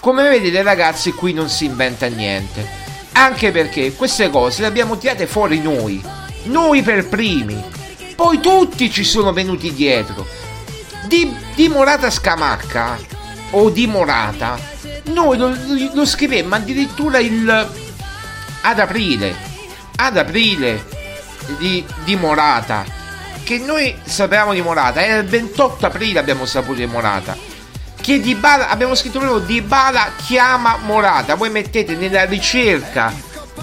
[0.01, 2.86] come vedete ragazzi qui non si inventa niente.
[3.17, 5.99] Anche perché queste cose le abbiamo tirate fuori noi.
[6.43, 7.59] Noi per primi.
[8.15, 10.27] Poi tutti ci sono venuti dietro.
[11.07, 12.99] Di, di Morata Scamacca
[13.51, 14.59] o di Morata,
[15.05, 15.51] noi lo,
[15.93, 17.69] lo scrivemmo addirittura il,
[18.61, 19.35] ad aprile.
[19.95, 20.85] Ad aprile
[21.57, 22.85] di, di Morata.
[23.43, 25.03] Che noi sapevamo di Morata.
[25.03, 27.35] Era il 28 aprile abbiamo saputo di Morata
[28.07, 33.13] che Di Bala, abbiamo scritto proprio Di Bala chiama Morata, voi mettete nella ricerca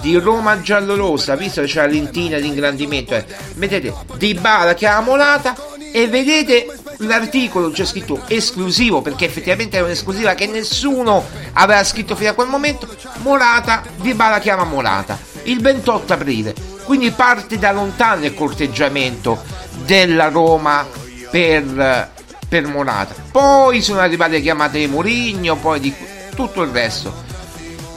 [0.01, 5.01] di Roma giallorosa, visto che c'è la lentina di ingrandimento, eh, mettete Di Bala chiama
[5.01, 5.55] Morata
[5.91, 12.29] e vedete l'articolo c'è scritto esclusivo perché effettivamente era un'esclusiva che nessuno aveva scritto fino
[12.29, 12.87] a quel momento.
[13.23, 16.53] Morata, Di Bala chiama Morata il 28 aprile.
[16.83, 19.41] Quindi parte da lontano il corteggiamento
[19.85, 20.85] della Roma
[21.31, 22.13] per
[22.61, 23.13] per Morata.
[23.31, 25.93] Poi sono arrivate chiamate di Mourinho, poi di
[26.33, 27.13] tutto il resto.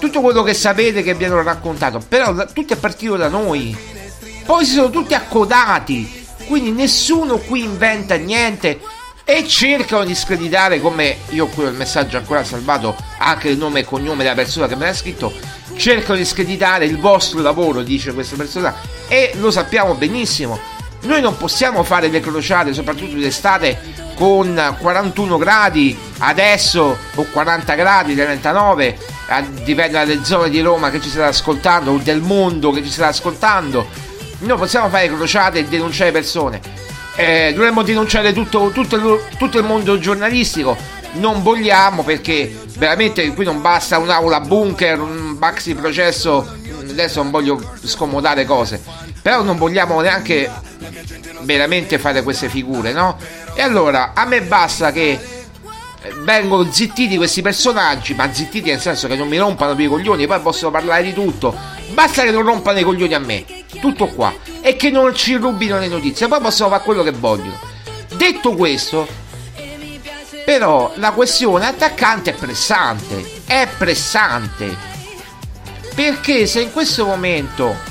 [0.00, 3.76] Tutto quello che sapete che vi hanno raccontato, però tutto è partito da noi.
[4.44, 8.80] Poi si sono tutti accodati, quindi nessuno qui inventa niente
[9.24, 13.80] e cercano di screditare come io qui ho il messaggio ancora salvato anche il nome
[13.80, 15.34] e cognome della persona che me l'ha scritto
[15.76, 18.74] cercano di screditare il vostro lavoro dice questa persona
[19.06, 20.58] e lo sappiamo benissimo
[21.02, 28.16] noi non possiamo fare le crociate soprattutto d'estate con 41 gradi adesso o 40 gradi
[28.16, 28.98] 39
[29.62, 33.10] dipende dalle zone di Roma che ci state ascoltando o del mondo che ci state
[33.10, 33.86] ascoltando.
[34.40, 36.60] Noi possiamo fare crociate e denunciare persone.
[37.14, 40.76] Eh, dovremmo denunciare tutto, tutto, il, tutto il mondo giornalistico.
[41.12, 46.56] Non vogliamo perché veramente qui non basta un'aula bunker un maxi processo.
[46.90, 50.50] Adesso non voglio scomodare cose però non vogliamo neanche
[51.42, 53.18] veramente fare queste figure no?
[53.52, 55.20] E allora a me basta che
[56.22, 60.26] vengono zittiti questi personaggi, ma zittiti nel senso che non mi rompano più i coglioni,
[60.26, 61.54] poi possono parlare di tutto.
[61.90, 63.44] Basta che non rompano i coglioni a me,
[63.82, 67.58] tutto qua, e che non ci rubino le notizie, poi possono fare quello che vogliono.
[68.14, 69.06] Detto questo,
[70.46, 74.74] però la questione attaccante è pressante, è pressante.
[75.94, 77.87] Perché se in questo momento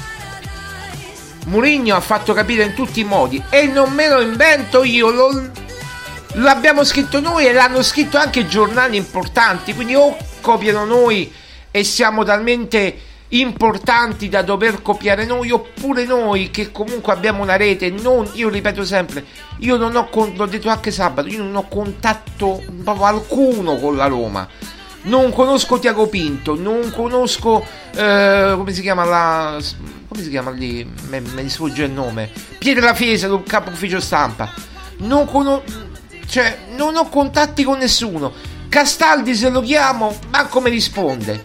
[1.47, 5.49] Mourinho ha fatto capire in tutti i modi e non me lo invento io, lo,
[6.33, 11.31] l'abbiamo scritto noi e l'hanno scritto anche giornali importanti, quindi o copiano noi
[11.71, 17.89] e siamo talmente importanti da dover copiare noi oppure noi che comunque abbiamo una rete
[17.89, 19.25] non, io ripeto sempre
[19.59, 24.07] io non ho l'ho detto anche sabato io non ho contatto proprio alcuno con la
[24.07, 24.47] Roma.
[25.03, 29.59] Non conosco Tiago Pinto non conosco eh, come si chiama la
[30.07, 30.89] come si chiama lì?
[31.09, 32.29] Me, mi sfugge il nome.
[32.57, 34.51] Pietra Fiesa, capo ufficio stampa.
[34.99, 35.63] Non, cono-
[36.27, 38.33] cioè, non ho contatti con nessuno.
[38.69, 41.43] Castaldi se lo chiamo, ma come risponde?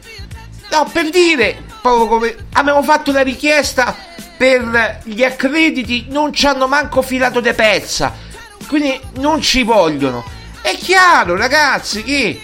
[0.70, 3.94] No, per dire, proprio come abbiamo fatto la richiesta
[4.36, 8.14] per gli accrediti, non ci hanno manco filato de pezza.
[8.66, 10.24] Quindi non ci vogliono.
[10.60, 12.42] È chiaro, ragazzi, che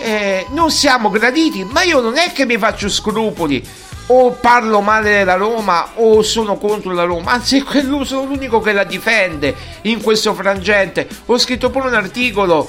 [0.00, 3.66] eh, non siamo graditi, ma io non è che mi faccio scrupoli
[4.06, 7.64] o parlo male della Roma o sono contro la Roma, anzi
[8.04, 11.08] sono l'unico che la difende in questo frangente.
[11.26, 12.68] Ho scritto pure un articolo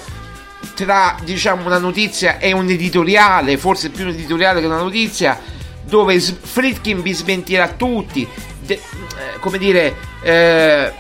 [0.76, 5.40] tra diciamo una notizia e un editoriale, forse più un editoriale che una notizia,
[5.84, 8.28] dove Fritkin vi smentirà tutti,
[8.60, 10.92] de- eh, come dire, eh,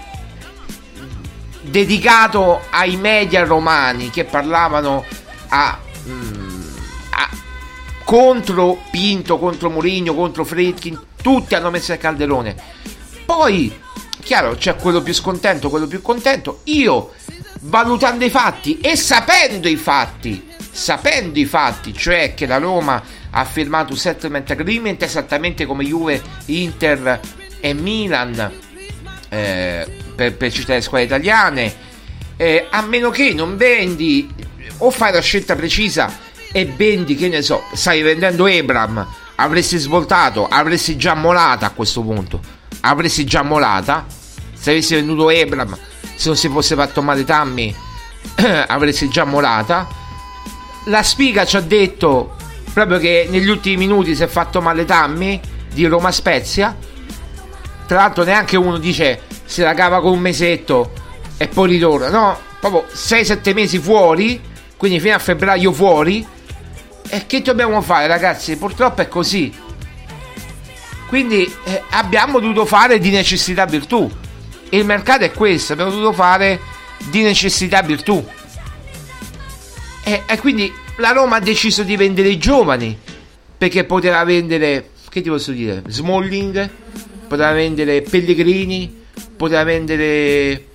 [1.61, 5.03] dedicato ai media romani che parlavano
[5.49, 5.79] a...
[6.07, 6.45] Mm,
[8.05, 12.55] contro Pinto, contro Mourinho, contro Fritkin, tutti hanno messo il calderone.
[13.25, 13.77] Poi,
[14.21, 16.61] chiaro, c'è quello più scontento, quello più contento.
[16.65, 17.13] Io,
[17.61, 23.01] valutando i fatti e sapendo i fatti, sapendo i fatti, cioè che la Roma
[23.31, 27.19] ha firmato un settlement agreement esattamente come Juve, Inter
[27.59, 28.51] e Milan
[29.29, 31.73] eh, per, per citare le squadre italiane,
[32.37, 34.31] eh, a meno che non vendi
[34.77, 36.25] o fai la scelta precisa
[36.57, 42.01] e vendi, che ne so, stai vendendo Ebram, avresti svoltato, avresti già molata a questo
[42.01, 42.39] punto.
[42.79, 44.05] Avresti già molata.
[44.53, 45.77] Se avessi venduto Ebram,
[46.15, 47.75] se non si fosse fatto male Tammy,
[48.67, 49.85] avresti già molata.
[50.85, 52.37] La spiga ci ha detto
[52.71, 55.37] proprio che negli ultimi minuti si è fatto male Tammy
[55.73, 56.73] di Roma Spezia.
[57.85, 60.93] Tra l'altro neanche uno dice se la cava con un mesetto
[61.35, 62.07] e poi ritorna.
[62.07, 64.39] No, proprio 6-7 mesi fuori,
[64.77, 66.31] quindi fino a febbraio fuori
[67.09, 68.57] e che dobbiamo fare, ragazzi?
[68.57, 69.53] Purtroppo è così.
[71.07, 74.09] Quindi eh, abbiamo dovuto fare di necessità virtù.
[74.69, 76.59] Il mercato è questo, abbiamo dovuto fare
[77.09, 78.25] di necessità virtù.
[80.03, 82.97] E, e quindi la Roma ha deciso di vendere i giovani
[83.57, 86.69] perché poteva vendere, che ti posso dire, Smalling,
[87.27, 89.03] poteva vendere Pellegrini,
[89.35, 90.67] poteva vendere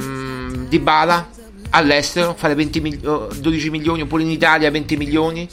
[0.00, 1.34] mm, Dybala
[1.76, 5.48] all'estero, fare 20 mil- 12 milioni oppure in Italia 20 milioni.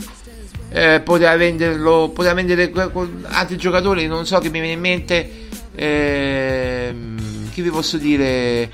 [0.70, 2.72] Eh, poteva venderlo, poteva vendere
[3.26, 5.32] altri giocatori, non so che mi viene in mente.
[5.76, 6.96] Eh,
[7.52, 8.72] chi vi posso dire?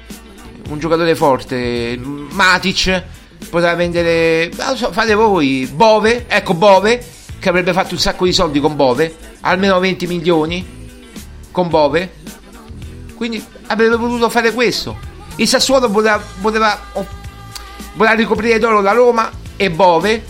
[0.70, 3.04] Un giocatore forte, Matic
[3.50, 7.04] poteva vendere, so, fate voi, Bove, ecco Bove,
[7.40, 10.64] che avrebbe fatto un sacco di soldi con Bove, almeno 20 milioni
[11.52, 12.12] con Bove,
[13.16, 14.96] quindi avrebbe potuto fare questo.
[15.38, 16.80] Il Sassuolo poteva, poteva,
[17.94, 20.24] voleva ricoprire d'oro la Roma e Bove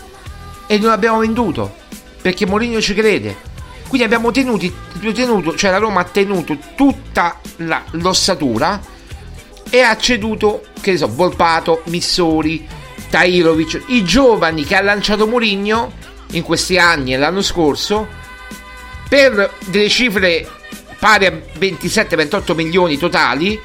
[0.67, 1.75] e non abbiamo venduto
[2.21, 3.47] perché Mourinho ci crede.
[3.87, 4.71] Quindi abbiamo tenuti,
[5.13, 8.79] tenuto, cioè la Roma ha tenuto tutta la, l'ossatura
[9.69, 12.67] e ha ceduto, che ne so, Volpato, Missori,
[13.09, 15.93] Tairovic, i giovani che ha lanciato Mourinho
[16.31, 18.07] in questi anni e l'anno scorso
[19.07, 20.47] per delle cifre
[20.99, 23.59] pari a 27-28 milioni totali.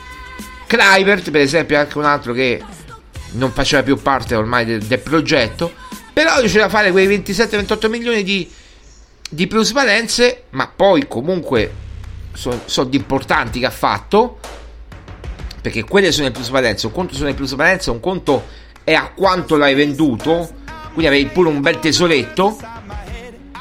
[0.67, 2.63] Kluivert, per esempio, è anche un altro che
[3.35, 5.73] non faceva più parte ormai del, del progetto,
[6.13, 8.51] però riusciva a fare quei 27-28 milioni di,
[9.29, 11.83] di plusvalenze, ma poi comunque
[12.33, 14.39] soldi importanti che ha fatto,
[15.61, 18.47] perché quelle sono le plusvalenze, un conto sono le plusvalenze, un conto
[18.85, 20.51] e a quanto l'hai venduto,
[20.93, 22.57] quindi avevi pure un bel tesoretto,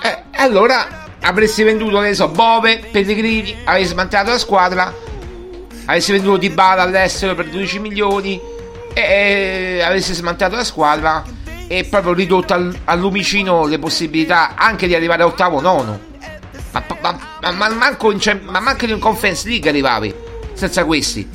[0.02, 4.94] e allora avresti venduto, ne so, Bove, Pellegrini, avresti smantellato la squadra,
[5.86, 8.40] avresti venduto Di Bala all'estero per 12 milioni
[8.94, 11.24] e avresti smantellato la squadra
[11.68, 16.12] e proprio ridotto al, al lumicino le possibilità anche di arrivare a ottavo nono.
[16.72, 20.14] Ma, ma, ma, ma, manco in, ma manco in Conference League arrivavi
[20.54, 21.28] senza questi.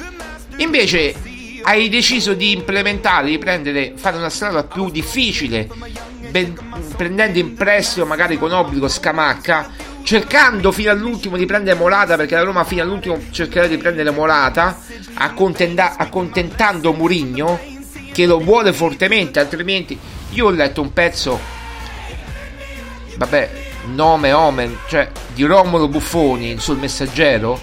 [0.56, 1.14] Invece
[1.62, 5.68] hai deciso di implementare, di prendere, fare una strada più difficile,
[6.30, 6.56] ben,
[6.96, 9.70] prendendo in prestito magari con obbligo Scamacca,
[10.08, 14.80] cercando fino all'ultimo di prendere Morata, perché la Roma fino all'ultimo cercherà di prendere Morata,
[15.12, 17.60] accontenta, accontentando Murigno,
[18.10, 19.98] che lo vuole fortemente, altrimenti
[20.30, 21.38] io ho letto un pezzo,
[23.18, 23.50] vabbè,
[23.88, 27.60] nome omen, cioè di Romolo Buffoni sul messaggero,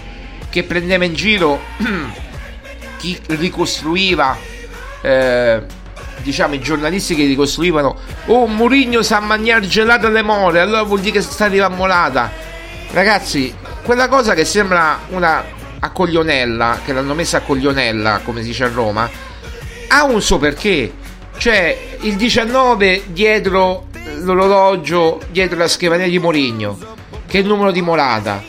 [0.48, 1.60] che prendeva in giro
[2.98, 4.38] chi ricostruiva
[5.00, 5.62] eh,
[6.22, 7.96] diciamo i giornalisti che ricostruivano
[8.26, 12.30] oh Murigno sa mangiare gelato alle more allora vuol dire che sta arrivando molata.
[12.90, 15.44] Ragazzi quella cosa che sembra una
[15.78, 19.08] accoglionella che l'hanno messa a coglionella come si dice a Roma
[19.88, 20.92] ha un suo perché.
[21.38, 23.88] Cioè il 19 dietro
[24.20, 26.94] l'orologio dietro la scrivania di Mourinho
[27.26, 28.42] che è il numero di Morata.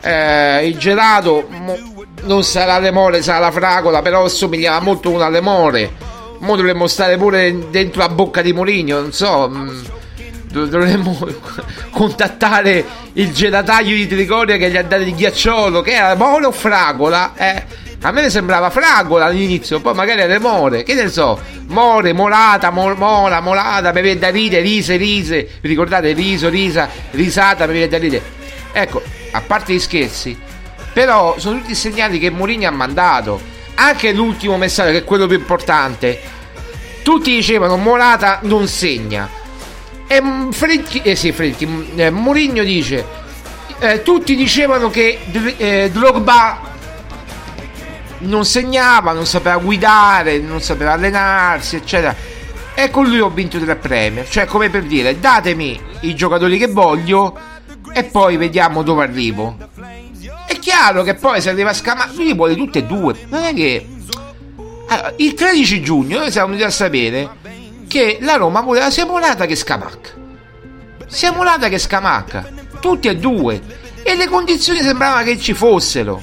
[0.00, 5.28] Eh, il gelato mo- non sarà l'emore, sarà la fragola, però assomigliava molto a una
[5.28, 6.08] lemore.
[6.40, 9.48] Mo dovremmo stare pure dentro la bocca di Moligno, non so.
[9.48, 9.80] Mm,
[10.50, 11.18] dovremmo
[11.90, 12.84] contattare
[13.14, 17.34] il gelataio di Trigoria che gli ha dato il ghiacciolo, che era more o fragola,
[17.36, 17.88] eh.
[18.02, 22.96] A me sembrava fragola all'inizio, poi magari era more, che ne so, more, morata, mor,
[22.96, 27.88] mora, molata, mi viene da ridere, rise, rise, vi ricordate riso, risa, risata, mi viene
[27.88, 28.22] da ridere.
[28.72, 30.34] Ecco, a parte gli scherzi,
[30.94, 33.58] però sono tutti segnali che Mourinho ha mandato.
[33.82, 36.20] Anche l'ultimo messaggio, che è quello più importante.
[37.02, 39.28] Tutti dicevano Morata non segna.
[40.06, 43.18] E Frenchi, eh sì, Frenchi, eh, Mourinho dice
[43.80, 45.18] eh, tutti dicevano che
[45.56, 46.68] eh, Drogba
[48.18, 52.14] non segnava, non sapeva guidare, non sapeva allenarsi, eccetera.
[52.74, 54.24] E con lui ho vinto tre premi.
[54.28, 57.34] Cioè, come per dire, datemi i giocatori che voglio
[57.92, 59.56] e poi vediamo dove arrivo.
[60.60, 63.14] Chiaro che poi se arriva a scamare, lui vuole tutte e due.
[63.28, 63.86] Non è che.
[64.88, 67.28] Allora, il 13 giugno noi siamo venuti a sapere
[67.88, 70.10] che la Roma voleva sia Morata che Scamacca.
[71.06, 72.48] Sia Morata che Scamacca.
[72.80, 73.60] Tutti e due.
[74.02, 76.22] E le condizioni sembrava che ci fossero.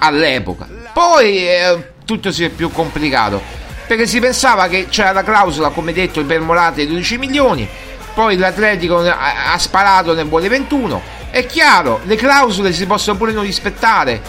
[0.00, 0.68] All'epoca.
[0.92, 3.40] Poi eh, tutto si è più complicato.
[3.86, 7.68] Perché si pensava che c'era la clausola, come detto, per Morata di 12 milioni.
[8.14, 13.44] Poi l'Atletico ha, sparato nel vuole 21 è chiaro, le clausole si possono pure non
[13.44, 14.20] rispettare.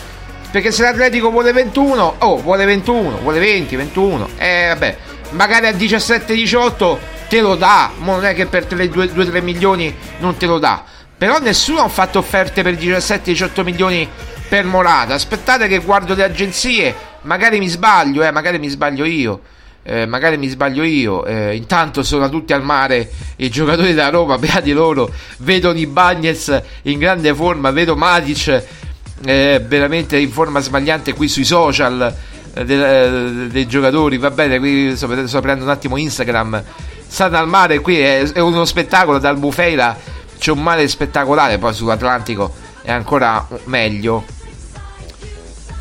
[0.52, 4.30] Perché se l'Atletico vuole 21, oh, vuole 21, vuole 20, 21.
[4.38, 4.97] Eh, vabbè,
[5.32, 6.97] magari a 17-18
[7.30, 7.91] te lo dà.
[7.97, 10.84] Ma non è che per 2-3 milioni non te lo dà.
[11.18, 14.08] Però nessuno ha fatto offerte per 17-18 milioni
[14.49, 15.14] per Morata.
[15.14, 16.93] Aspettate che guardo le agenzie.
[17.22, 19.41] Magari mi sbaglio, eh, magari mi sbaglio io
[19.84, 24.38] eh, magari mi sbaglio io, eh, intanto sono tutti al mare i giocatori da Roma,
[24.40, 28.64] beati loro, vedo i Bagnets in grande forma, vedo Matic
[29.24, 32.16] eh, veramente in forma sbagliante qui sui social
[32.54, 36.64] eh, dei, eh, dei giocatori, va bene, qui sto, sto aprendo un attimo Instagram,
[37.08, 39.98] stanno al mare qui è, è uno spettacolo dal Bufeira
[40.42, 42.52] c'è un mare spettacolare poi sull'Atlantico
[42.82, 44.26] è ancora meglio.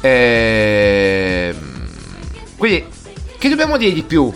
[0.03, 1.55] Ehm,
[2.57, 2.85] quindi
[3.41, 4.33] che dobbiamo dire di più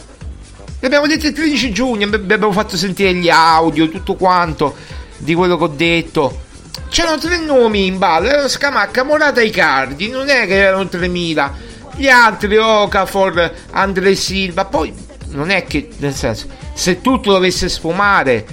[0.84, 4.74] L'abbiamo detto il 13 giugno, abbiamo fatto sentire gli audio, tutto quanto
[5.16, 6.42] di quello che ho detto.
[6.90, 11.54] C'erano tre nomi in ballo, erano Scamacca, Morata e Icardi, non è che erano 3000.
[11.96, 14.92] Gli altri, Okafor, Andre Silva, poi
[15.28, 18.44] non è che, nel senso, se tutto dovesse sfumare,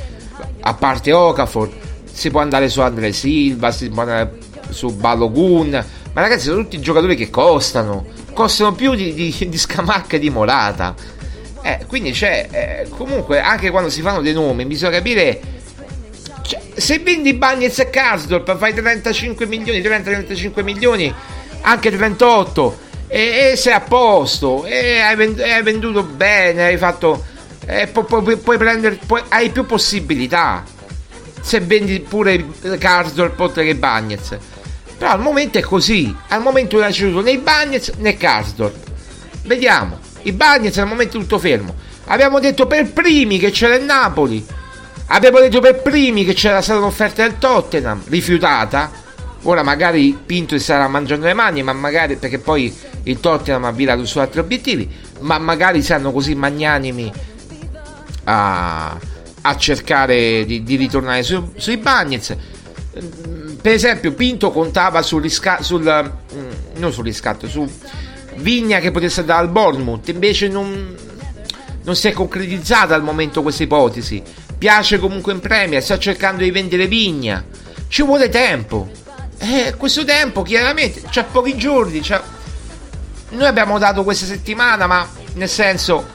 [0.62, 1.70] a parte Okafor,
[2.10, 4.38] si può andare su Andre Silva, si può andare
[4.70, 10.16] su Balogun, ma ragazzi sono tutti giocatori che costano, costano più di, di, di Scamacca
[10.16, 10.96] e di Morata
[11.64, 15.40] eh, quindi c'è, eh, comunque, anche quando si fanno dei nomi, bisogna capire.
[16.42, 21.14] Cioè, se vendi Bagnets e Karsdorp fai 35 milioni, 30-35 milioni,
[21.62, 27.26] anche 38, e, e sei a posto, e hai, vend- hai venduto bene, hai fatto.
[27.94, 30.64] Pu- pu- puoi prendere, puoi, hai più possibilità
[31.42, 32.44] se vendi pure
[32.80, 34.38] Karsdorp oltre che Bagnets.
[35.02, 38.76] Però al momento è così, al momento non ha ceduto né Bagnets né Karsdorp.
[39.46, 39.98] Vediamo.
[40.22, 41.74] I Bagnets al momento tutto fermo.
[42.06, 44.46] Abbiamo detto per primi che c'era il Napoli.
[45.08, 48.92] Abbiamo detto per primi che c'era stata un'offerta del Tottenham, rifiutata.
[49.42, 52.72] Ora magari Pinto si starà mangiando le mani, ma magari perché poi
[53.02, 54.88] il Tottenham ha virato su altri obiettivi,
[55.22, 57.12] ma magari saranno così magnanimi
[58.26, 58.96] a,
[59.42, 62.38] a cercare di, di ritornare su, sui Bagnets.
[63.62, 65.84] Per esempio, Pinto contava sul riscatto, sul,
[66.34, 67.70] mm, non sul riscatto, su
[68.36, 70.96] Vigna che potesse andare al Bournemouth, invece non,
[71.84, 74.24] non si è concretizzata al momento questa ipotesi.
[74.58, 77.44] Piace comunque in Premier, sta cercando di vendere Vigna.
[77.88, 78.90] Ci vuole tempo.
[79.38, 82.00] Eh, questo tempo chiaramente c'ha pochi giorni.
[82.02, 82.22] C'ha...
[83.30, 86.06] Noi abbiamo dato questa settimana, ma nel senso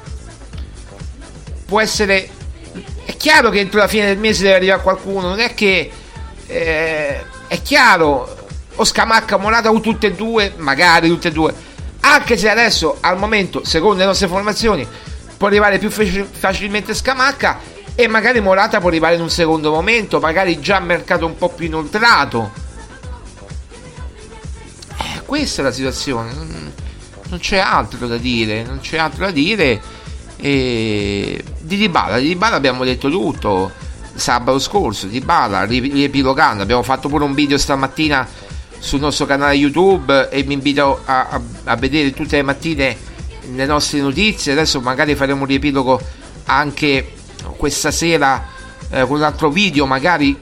[1.64, 2.28] può essere.
[3.04, 5.28] È chiaro che entro la fine del mese deve arrivare qualcuno.
[5.28, 5.90] Non è che
[6.46, 8.44] eh, è chiaro.
[8.78, 11.54] O Scamacca Morata o tutte e due, magari tutte e due.
[12.00, 14.86] Anche se adesso al momento secondo le nostre informazioni
[15.36, 17.58] può arrivare più facilmente Scamacca
[17.94, 21.66] e magari Morata può arrivare in un secondo momento magari già mercato un po' più
[21.66, 22.52] inoltrato.
[24.98, 26.32] Eh, questa è la situazione.
[27.28, 29.80] Non c'è altro da dire non c'è altro da dire.
[30.36, 31.42] E...
[31.60, 33.72] di Dybala di Dybala abbiamo detto tutto
[34.16, 38.26] sabato scorso Di Bala riepilogando abbiamo fatto pure un video stamattina
[38.78, 42.96] sul nostro canale YouTube e mi invito a, a, a vedere tutte le mattine
[43.54, 44.52] le nostre notizie.
[44.52, 46.00] Adesso magari faremo un riepilogo
[46.46, 47.12] anche
[47.56, 48.48] questa sera
[48.90, 50.38] eh, con un altro video, magari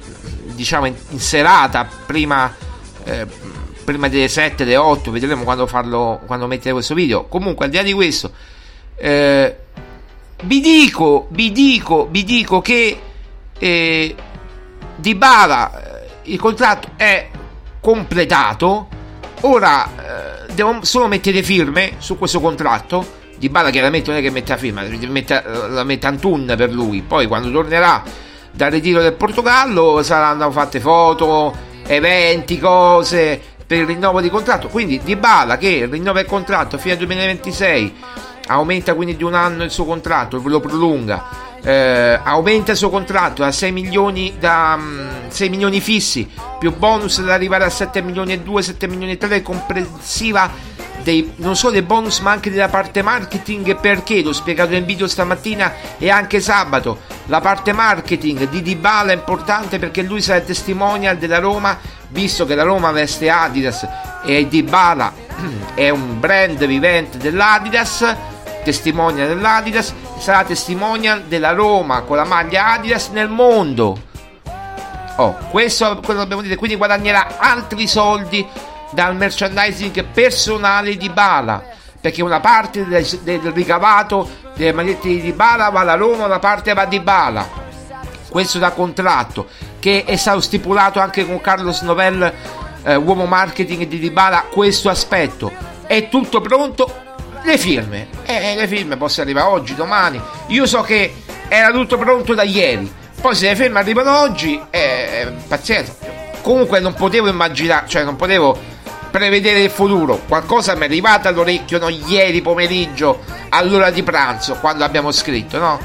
[0.54, 2.54] diciamo in, in serata, prima,
[3.04, 3.26] eh,
[3.84, 7.24] prima delle 7, delle 8, vedremo quando farlo, quando mettere questo video.
[7.24, 8.32] Comunque, al di là di questo,
[8.96, 9.56] eh,
[10.44, 13.00] vi dico, vi dico, vi dico che
[13.58, 14.14] eh,
[14.96, 17.28] Di Bala eh, il contratto è
[17.80, 18.88] completato.
[19.42, 23.22] Ora eh, devo solo mettere firme su questo contratto.
[23.36, 27.02] Di Bala chiaramente non è che mette la firma, mette, la mette Antun per lui.
[27.02, 28.02] Poi quando tornerà
[28.50, 31.54] dal ritiro del Portogallo saranno fatte foto,
[31.86, 34.68] eventi, cose per il rinnovo di contratto.
[34.68, 37.94] Quindi Di Bala che rinnova il contratto fino al 2026,
[38.46, 43.42] aumenta quindi di un anno il suo contratto, lo prolunga eh, aumenta il suo contratto
[43.42, 48.34] da 6 milioni, da, um, 6 milioni fissi più bonus da arrivare a 7 milioni
[48.34, 50.50] e 2, 7 milioni e 3 comprensiva
[51.02, 53.76] dei, non solo dei bonus ma anche della parte marketing.
[53.76, 54.22] Perché?
[54.22, 57.00] L'ho spiegato nel video stamattina e anche sabato.
[57.26, 62.44] La parte marketing di Dybala è importante perché lui sarà il testimonial della Roma visto
[62.44, 63.86] che la Roma veste Adidas
[64.24, 65.12] e Dybala
[65.74, 68.16] è un brand vivente dell'Adidas
[68.64, 73.96] testimonial dell'Adidas sarà testimonial della Roma con la maglia Adidas nel mondo.
[75.16, 78.44] Oh, questo che dobbiamo dire, quindi guadagnerà altri soldi
[78.90, 81.62] dal merchandising personale di Bala,
[82.00, 86.72] perché una parte del, del ricavato delle magliette di Bala va alla Roma, una parte
[86.74, 87.62] va di Bala.
[88.28, 89.46] Questo da contratto
[89.78, 92.32] che è stato stipulato anche con Carlos Novell,
[92.84, 95.52] eh, uomo marketing di Dybala, questo aspetto.
[95.86, 96.90] È tutto pronto,
[97.44, 100.20] le firme, eh, le firme possono arrivare oggi, domani.
[100.48, 101.14] Io so che
[101.48, 102.90] era tutto pronto da ieri.
[103.20, 105.94] Poi se le firme arrivano oggi, eh, pazienza.
[106.42, 108.58] Comunque non potevo immaginare, cioè non potevo
[109.10, 110.20] prevedere il futuro.
[110.26, 113.20] Qualcosa mi è arrivato all'orecchio no, ieri pomeriggio
[113.50, 115.78] all'ora di pranzo, quando abbiamo scritto, no?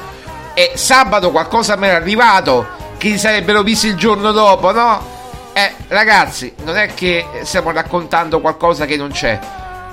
[0.53, 5.17] E sabato qualcosa mi era arrivato che sarebbero visti il giorno dopo, no?
[5.53, 9.39] Eh, ragazzi, non è che stiamo raccontando qualcosa che non c'è.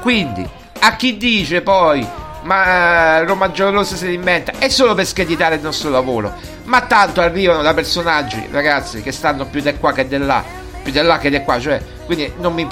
[0.01, 0.49] Quindi,
[0.87, 2.07] a chi dice poi
[2.43, 6.33] ma eh, Roma Giallorossa se li inventa è solo per screditare il nostro lavoro.
[6.65, 10.45] Ma tanto arrivano da personaggi ragazzi che stanno più di qua che di là
[10.83, 12.69] più di là che di qua cioè quindi non mi,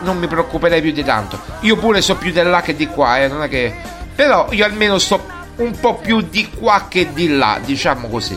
[0.00, 1.38] non mi preoccuperei più di tanto.
[1.60, 3.72] Io pure so più di là che di qua eh, non è che
[4.16, 5.22] però io almeno sto
[5.56, 8.36] un po' più di qua che di là diciamo così.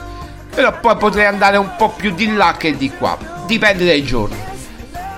[0.54, 4.38] Però poi potrei andare un po' più di là che di qua dipende dai giorni.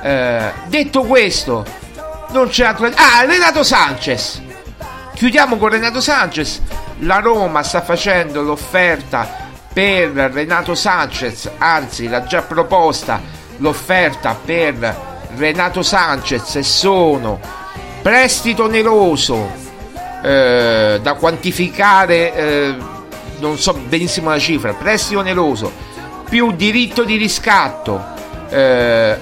[0.02, 1.79] Eh, detto questo
[2.32, 4.42] non c'è altro ah Renato Sanchez
[5.20, 6.62] Chiudiamo con Renato Sanchez.
[7.00, 13.20] La Roma sta facendo l'offerta per Renato Sanchez, anzi l'ha già proposta
[13.58, 14.98] l'offerta per
[15.36, 17.38] Renato Sanchez e sono
[18.02, 19.52] prestito oneroso
[20.24, 22.76] eh, da quantificare, eh,
[23.40, 25.70] non so benissimo la cifra, prestito oneroso
[26.30, 28.02] più diritto di riscatto.
[28.48, 29.18] Eh,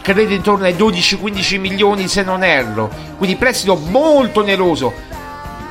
[0.00, 2.90] credo intorno ai 12-15 milioni se non erro.
[3.16, 5.08] Quindi prestito molto oneroso.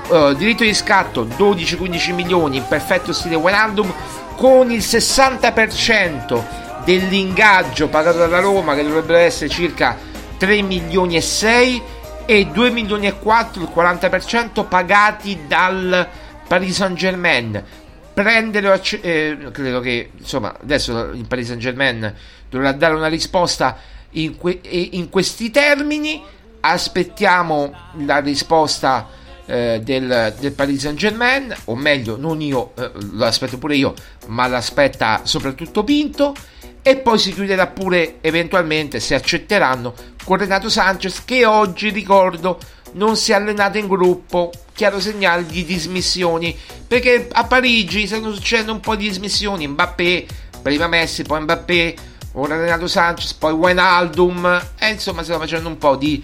[0.08, 3.94] Uh, diritto di scatto 12-15 milioni in perfetto stile Wijnaldum
[4.36, 6.44] con il 60%
[6.84, 9.96] dell'ingaggio pagato dalla Roma che dovrebbe essere circa
[10.38, 11.82] 3 milioni e 6
[12.26, 16.08] e 2 milioni e 4 il 40% pagati dal
[16.48, 17.64] Paris Saint Germain
[18.14, 22.14] prendere eh, credo che insomma adesso il Paris Saint Germain
[22.50, 23.78] dovrà dare una risposta
[24.12, 26.22] in, que- in questi termini
[26.62, 27.74] aspettiamo
[28.06, 29.08] la risposta
[29.46, 33.94] eh, del, del, Paris Saint Germain, o meglio, non io, eh, lo aspetto pure io,
[34.28, 36.36] ma l'aspetta soprattutto Pinto.
[36.82, 39.94] E poi si chiuderà pure eventualmente, se accetteranno,
[40.24, 42.58] con Renato Sanchez, che oggi ricordo
[42.94, 44.52] non si è allenato in gruppo.
[44.74, 46.58] Chiaro segnale di dismissioni,
[46.88, 49.68] perché a Parigi stanno succedendo un po' di dismissioni.
[49.68, 50.26] Mbappé,
[50.62, 51.96] prima Messi, poi Mbappé,
[52.34, 54.68] ora Renato Sanchez, poi Wijnaldum.
[54.78, 56.24] E insomma, stiamo facendo un po' di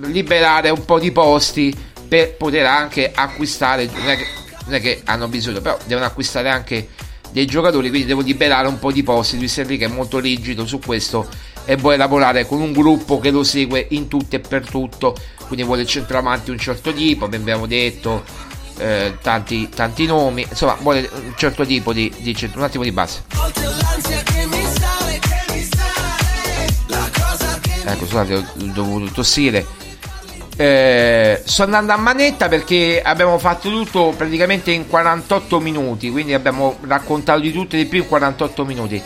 [0.00, 1.74] liberare un po' di posti
[2.06, 4.26] per poter anche acquistare non è, che,
[4.64, 6.88] non è che hanno bisogno però devono acquistare anche
[7.30, 10.78] dei giocatori quindi devo liberare un po' di posti Luis Enrique è molto rigido su
[10.78, 11.28] questo
[11.64, 15.14] e vuole lavorare con un gruppo che lo segue in tutto e per tutto
[15.46, 18.24] quindi vuole il centravanti un certo tipo abbiamo detto
[18.78, 24.37] eh, tanti, tanti nomi insomma vuole un certo tipo di, di un attimo di base
[27.92, 29.78] ecco scusate ho dovuto tossire
[30.60, 36.78] eh, sto andando a manetta perché abbiamo fatto tutto praticamente in 48 minuti, quindi abbiamo
[36.80, 39.00] raccontato di tutto e di più in 48 minuti.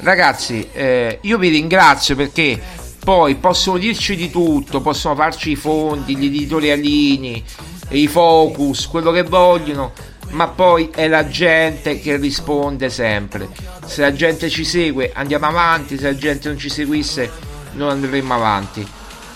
[0.00, 2.60] Ragazzi, eh, io vi ringrazio perché
[3.02, 7.42] poi possono dirci di tutto, possono farci i fondi, gli editorialini,
[7.90, 9.92] i focus, quello che vogliono,
[10.32, 13.48] ma poi è la gente che risponde sempre.
[13.86, 17.47] Se la gente ci segue andiamo avanti, se la gente non ci seguisse
[17.78, 18.86] non andremo avanti.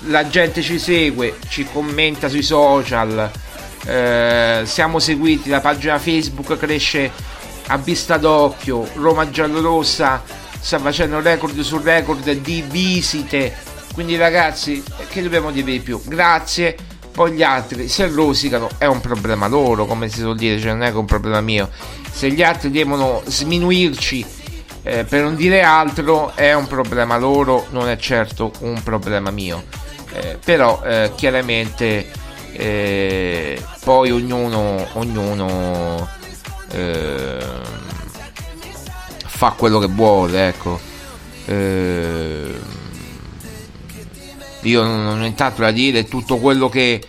[0.06, 3.30] La gente ci segue, ci commenta sui social,
[3.86, 7.10] eh, siamo seguiti, la pagina Facebook cresce
[7.68, 10.22] a vista d'occhio, Roma Giallorossa
[10.60, 13.56] sta facendo record su record di visite,
[13.94, 16.00] quindi ragazzi che dobbiamo dire di più?
[16.04, 16.76] Grazie,
[17.12, 20.82] poi gli altri se rosicano è un problema loro, come si suol dire, cioè non
[20.82, 21.70] è che un problema mio,
[22.10, 24.40] se gli altri devono sminuirci
[24.82, 29.64] eh, per non dire altro è un problema loro, non è certo un problema mio.
[30.12, 32.10] Eh, però eh, chiaramente
[32.52, 36.08] eh, poi ognuno, ognuno
[36.70, 37.38] eh,
[39.26, 40.80] fa quello che vuole ecco.
[41.46, 42.54] Eh,
[44.62, 47.02] io non ho nient'altro da dire tutto quello che,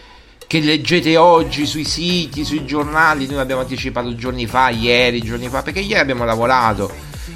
[0.47, 5.61] che leggete oggi sui siti, sui giornali, noi abbiamo anticipato giorni fa, ieri, giorni fa,
[5.61, 6.91] perché ieri abbiamo lavorato,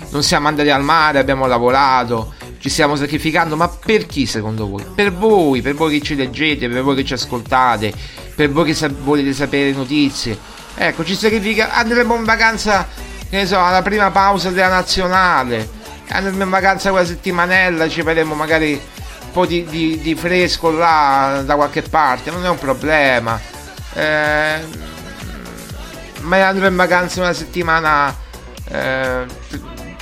[0.10, 4.84] non siamo andati al mare, abbiamo lavorato, ci stiamo sacrificando, ma per chi secondo voi?
[4.96, 7.94] Per voi, per voi che ci leggete, per voi che ci ascoltate,
[8.36, 10.38] per voi che sa- volete sapere notizie.
[10.76, 12.88] Ecco, ci sacrifica, andremo in vacanza,
[13.30, 15.70] che ne so, alla prima pausa della nazionale,
[16.10, 21.42] andremo in vacanza quella settimanella, ci faremo magari un po' di, di, di fresco là
[21.46, 23.40] da qualche parte, non è un problema.
[23.94, 24.86] Eh,
[26.22, 28.16] ma andremo in vacanza una settimana
[28.70, 29.26] eh,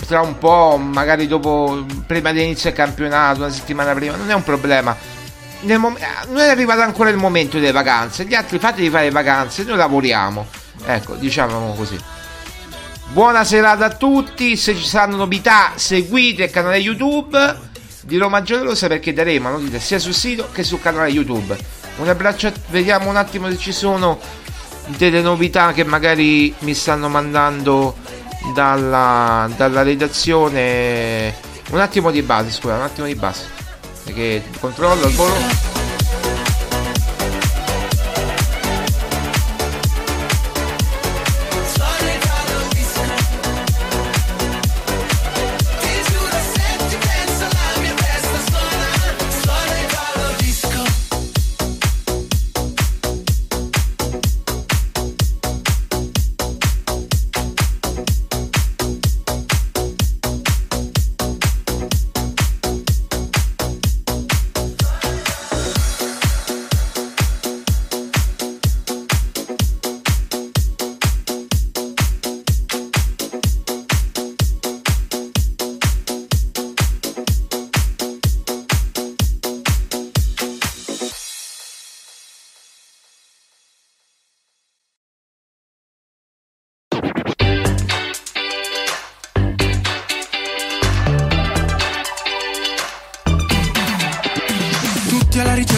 [0.08, 4.44] tra un po', magari dopo, prima dell'inizio del campionato, una settimana prima, non è un
[4.44, 4.96] problema.
[5.62, 9.12] Mom- non è arrivato ancora il momento delle vacanze, gli altri fate di fare le
[9.12, 10.46] vacanze, noi lavoriamo.
[10.86, 11.98] Ecco, diciamo così.
[13.08, 18.88] Buona serata a tutti, se ci saranno novità seguite il canale YouTube di Roma Giallorosa
[18.88, 21.58] perché daremo notizie sia sul sito che sul canale YouTube.
[21.98, 24.20] Un abbraccio, vediamo un attimo se ci sono
[24.98, 27.96] delle novità che magari mi stanno mandando
[28.54, 31.34] dalla, dalla redazione
[31.72, 33.50] un attimo di base scusa un attimo di base
[34.04, 35.75] perché controllo il volo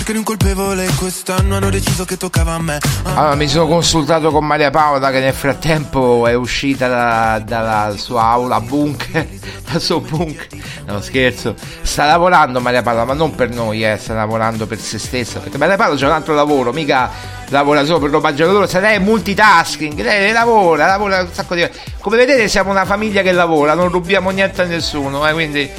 [0.07, 2.77] cercano un colpevole quest'anno hanno deciso che toccava a me.
[3.03, 8.23] Allora, mi sono consultato con Maria Paola che nel frattempo è uscita da- dalla sua
[8.25, 9.27] aula bunker,
[9.69, 10.47] dal suo bunker.
[10.85, 11.55] No, scherzo.
[11.81, 15.39] Sta lavorando Maria Paola, ma non per noi, eh, sta lavorando per se stessa.
[15.39, 17.09] Perché Maria Paola c'è un altro lavoro, mica
[17.49, 21.67] lavora solo per Roma Giallo se lei è multitasking, lei lavora, lavora un sacco di
[21.99, 25.69] Come vedete siamo una famiglia che lavora, non rubiamo niente a nessuno, eh, quindi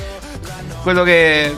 [0.83, 1.55] quello che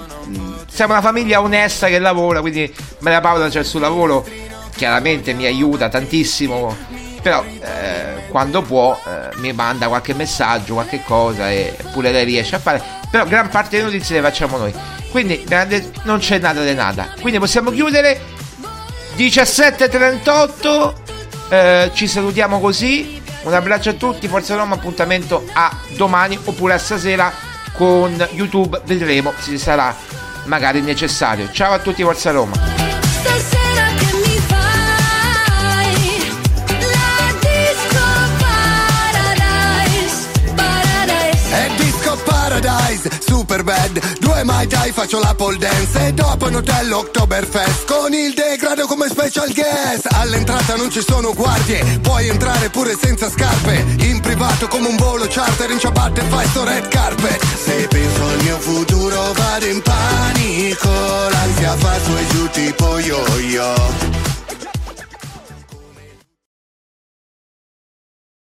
[0.70, 4.26] siamo una famiglia onesta che lavora, quindi Maria Paola c'è il suo lavoro,
[4.74, 6.74] chiaramente mi aiuta tantissimo,
[7.20, 12.56] però eh, quando può eh, mi manda qualche messaggio, qualche cosa e pure lei riesce
[12.56, 14.72] a fare, però gran parte delle notizie le facciamo noi.
[15.10, 15.44] Quindi
[16.04, 17.14] non c'è nada di nada.
[17.20, 18.20] Quindi possiamo chiudere
[19.16, 20.94] 17.38
[21.50, 26.78] eh, ci salutiamo così un abbraccio a tutti Forza Roma appuntamento a domani oppure a
[26.78, 27.32] stasera
[27.72, 29.94] con YouTube vedremo se sarà
[30.44, 31.50] magari necessario.
[31.50, 32.80] Ciao a tutti Forza Roma
[43.30, 46.08] super bad Due mai dai faccio la pole dance.
[46.08, 50.08] E dopo in hotel Oktoberfest Con il degrado come special guest.
[50.10, 53.84] All'entrata non ci sono guardie Puoi entrare pure senza scarpe.
[54.00, 57.40] In privato come un volo charter In ciabatte fai sto red carpet.
[57.64, 60.90] Se penso al mio futuro vado in panico.
[61.30, 64.18] L'ansia fa su e giù tipo yo-yo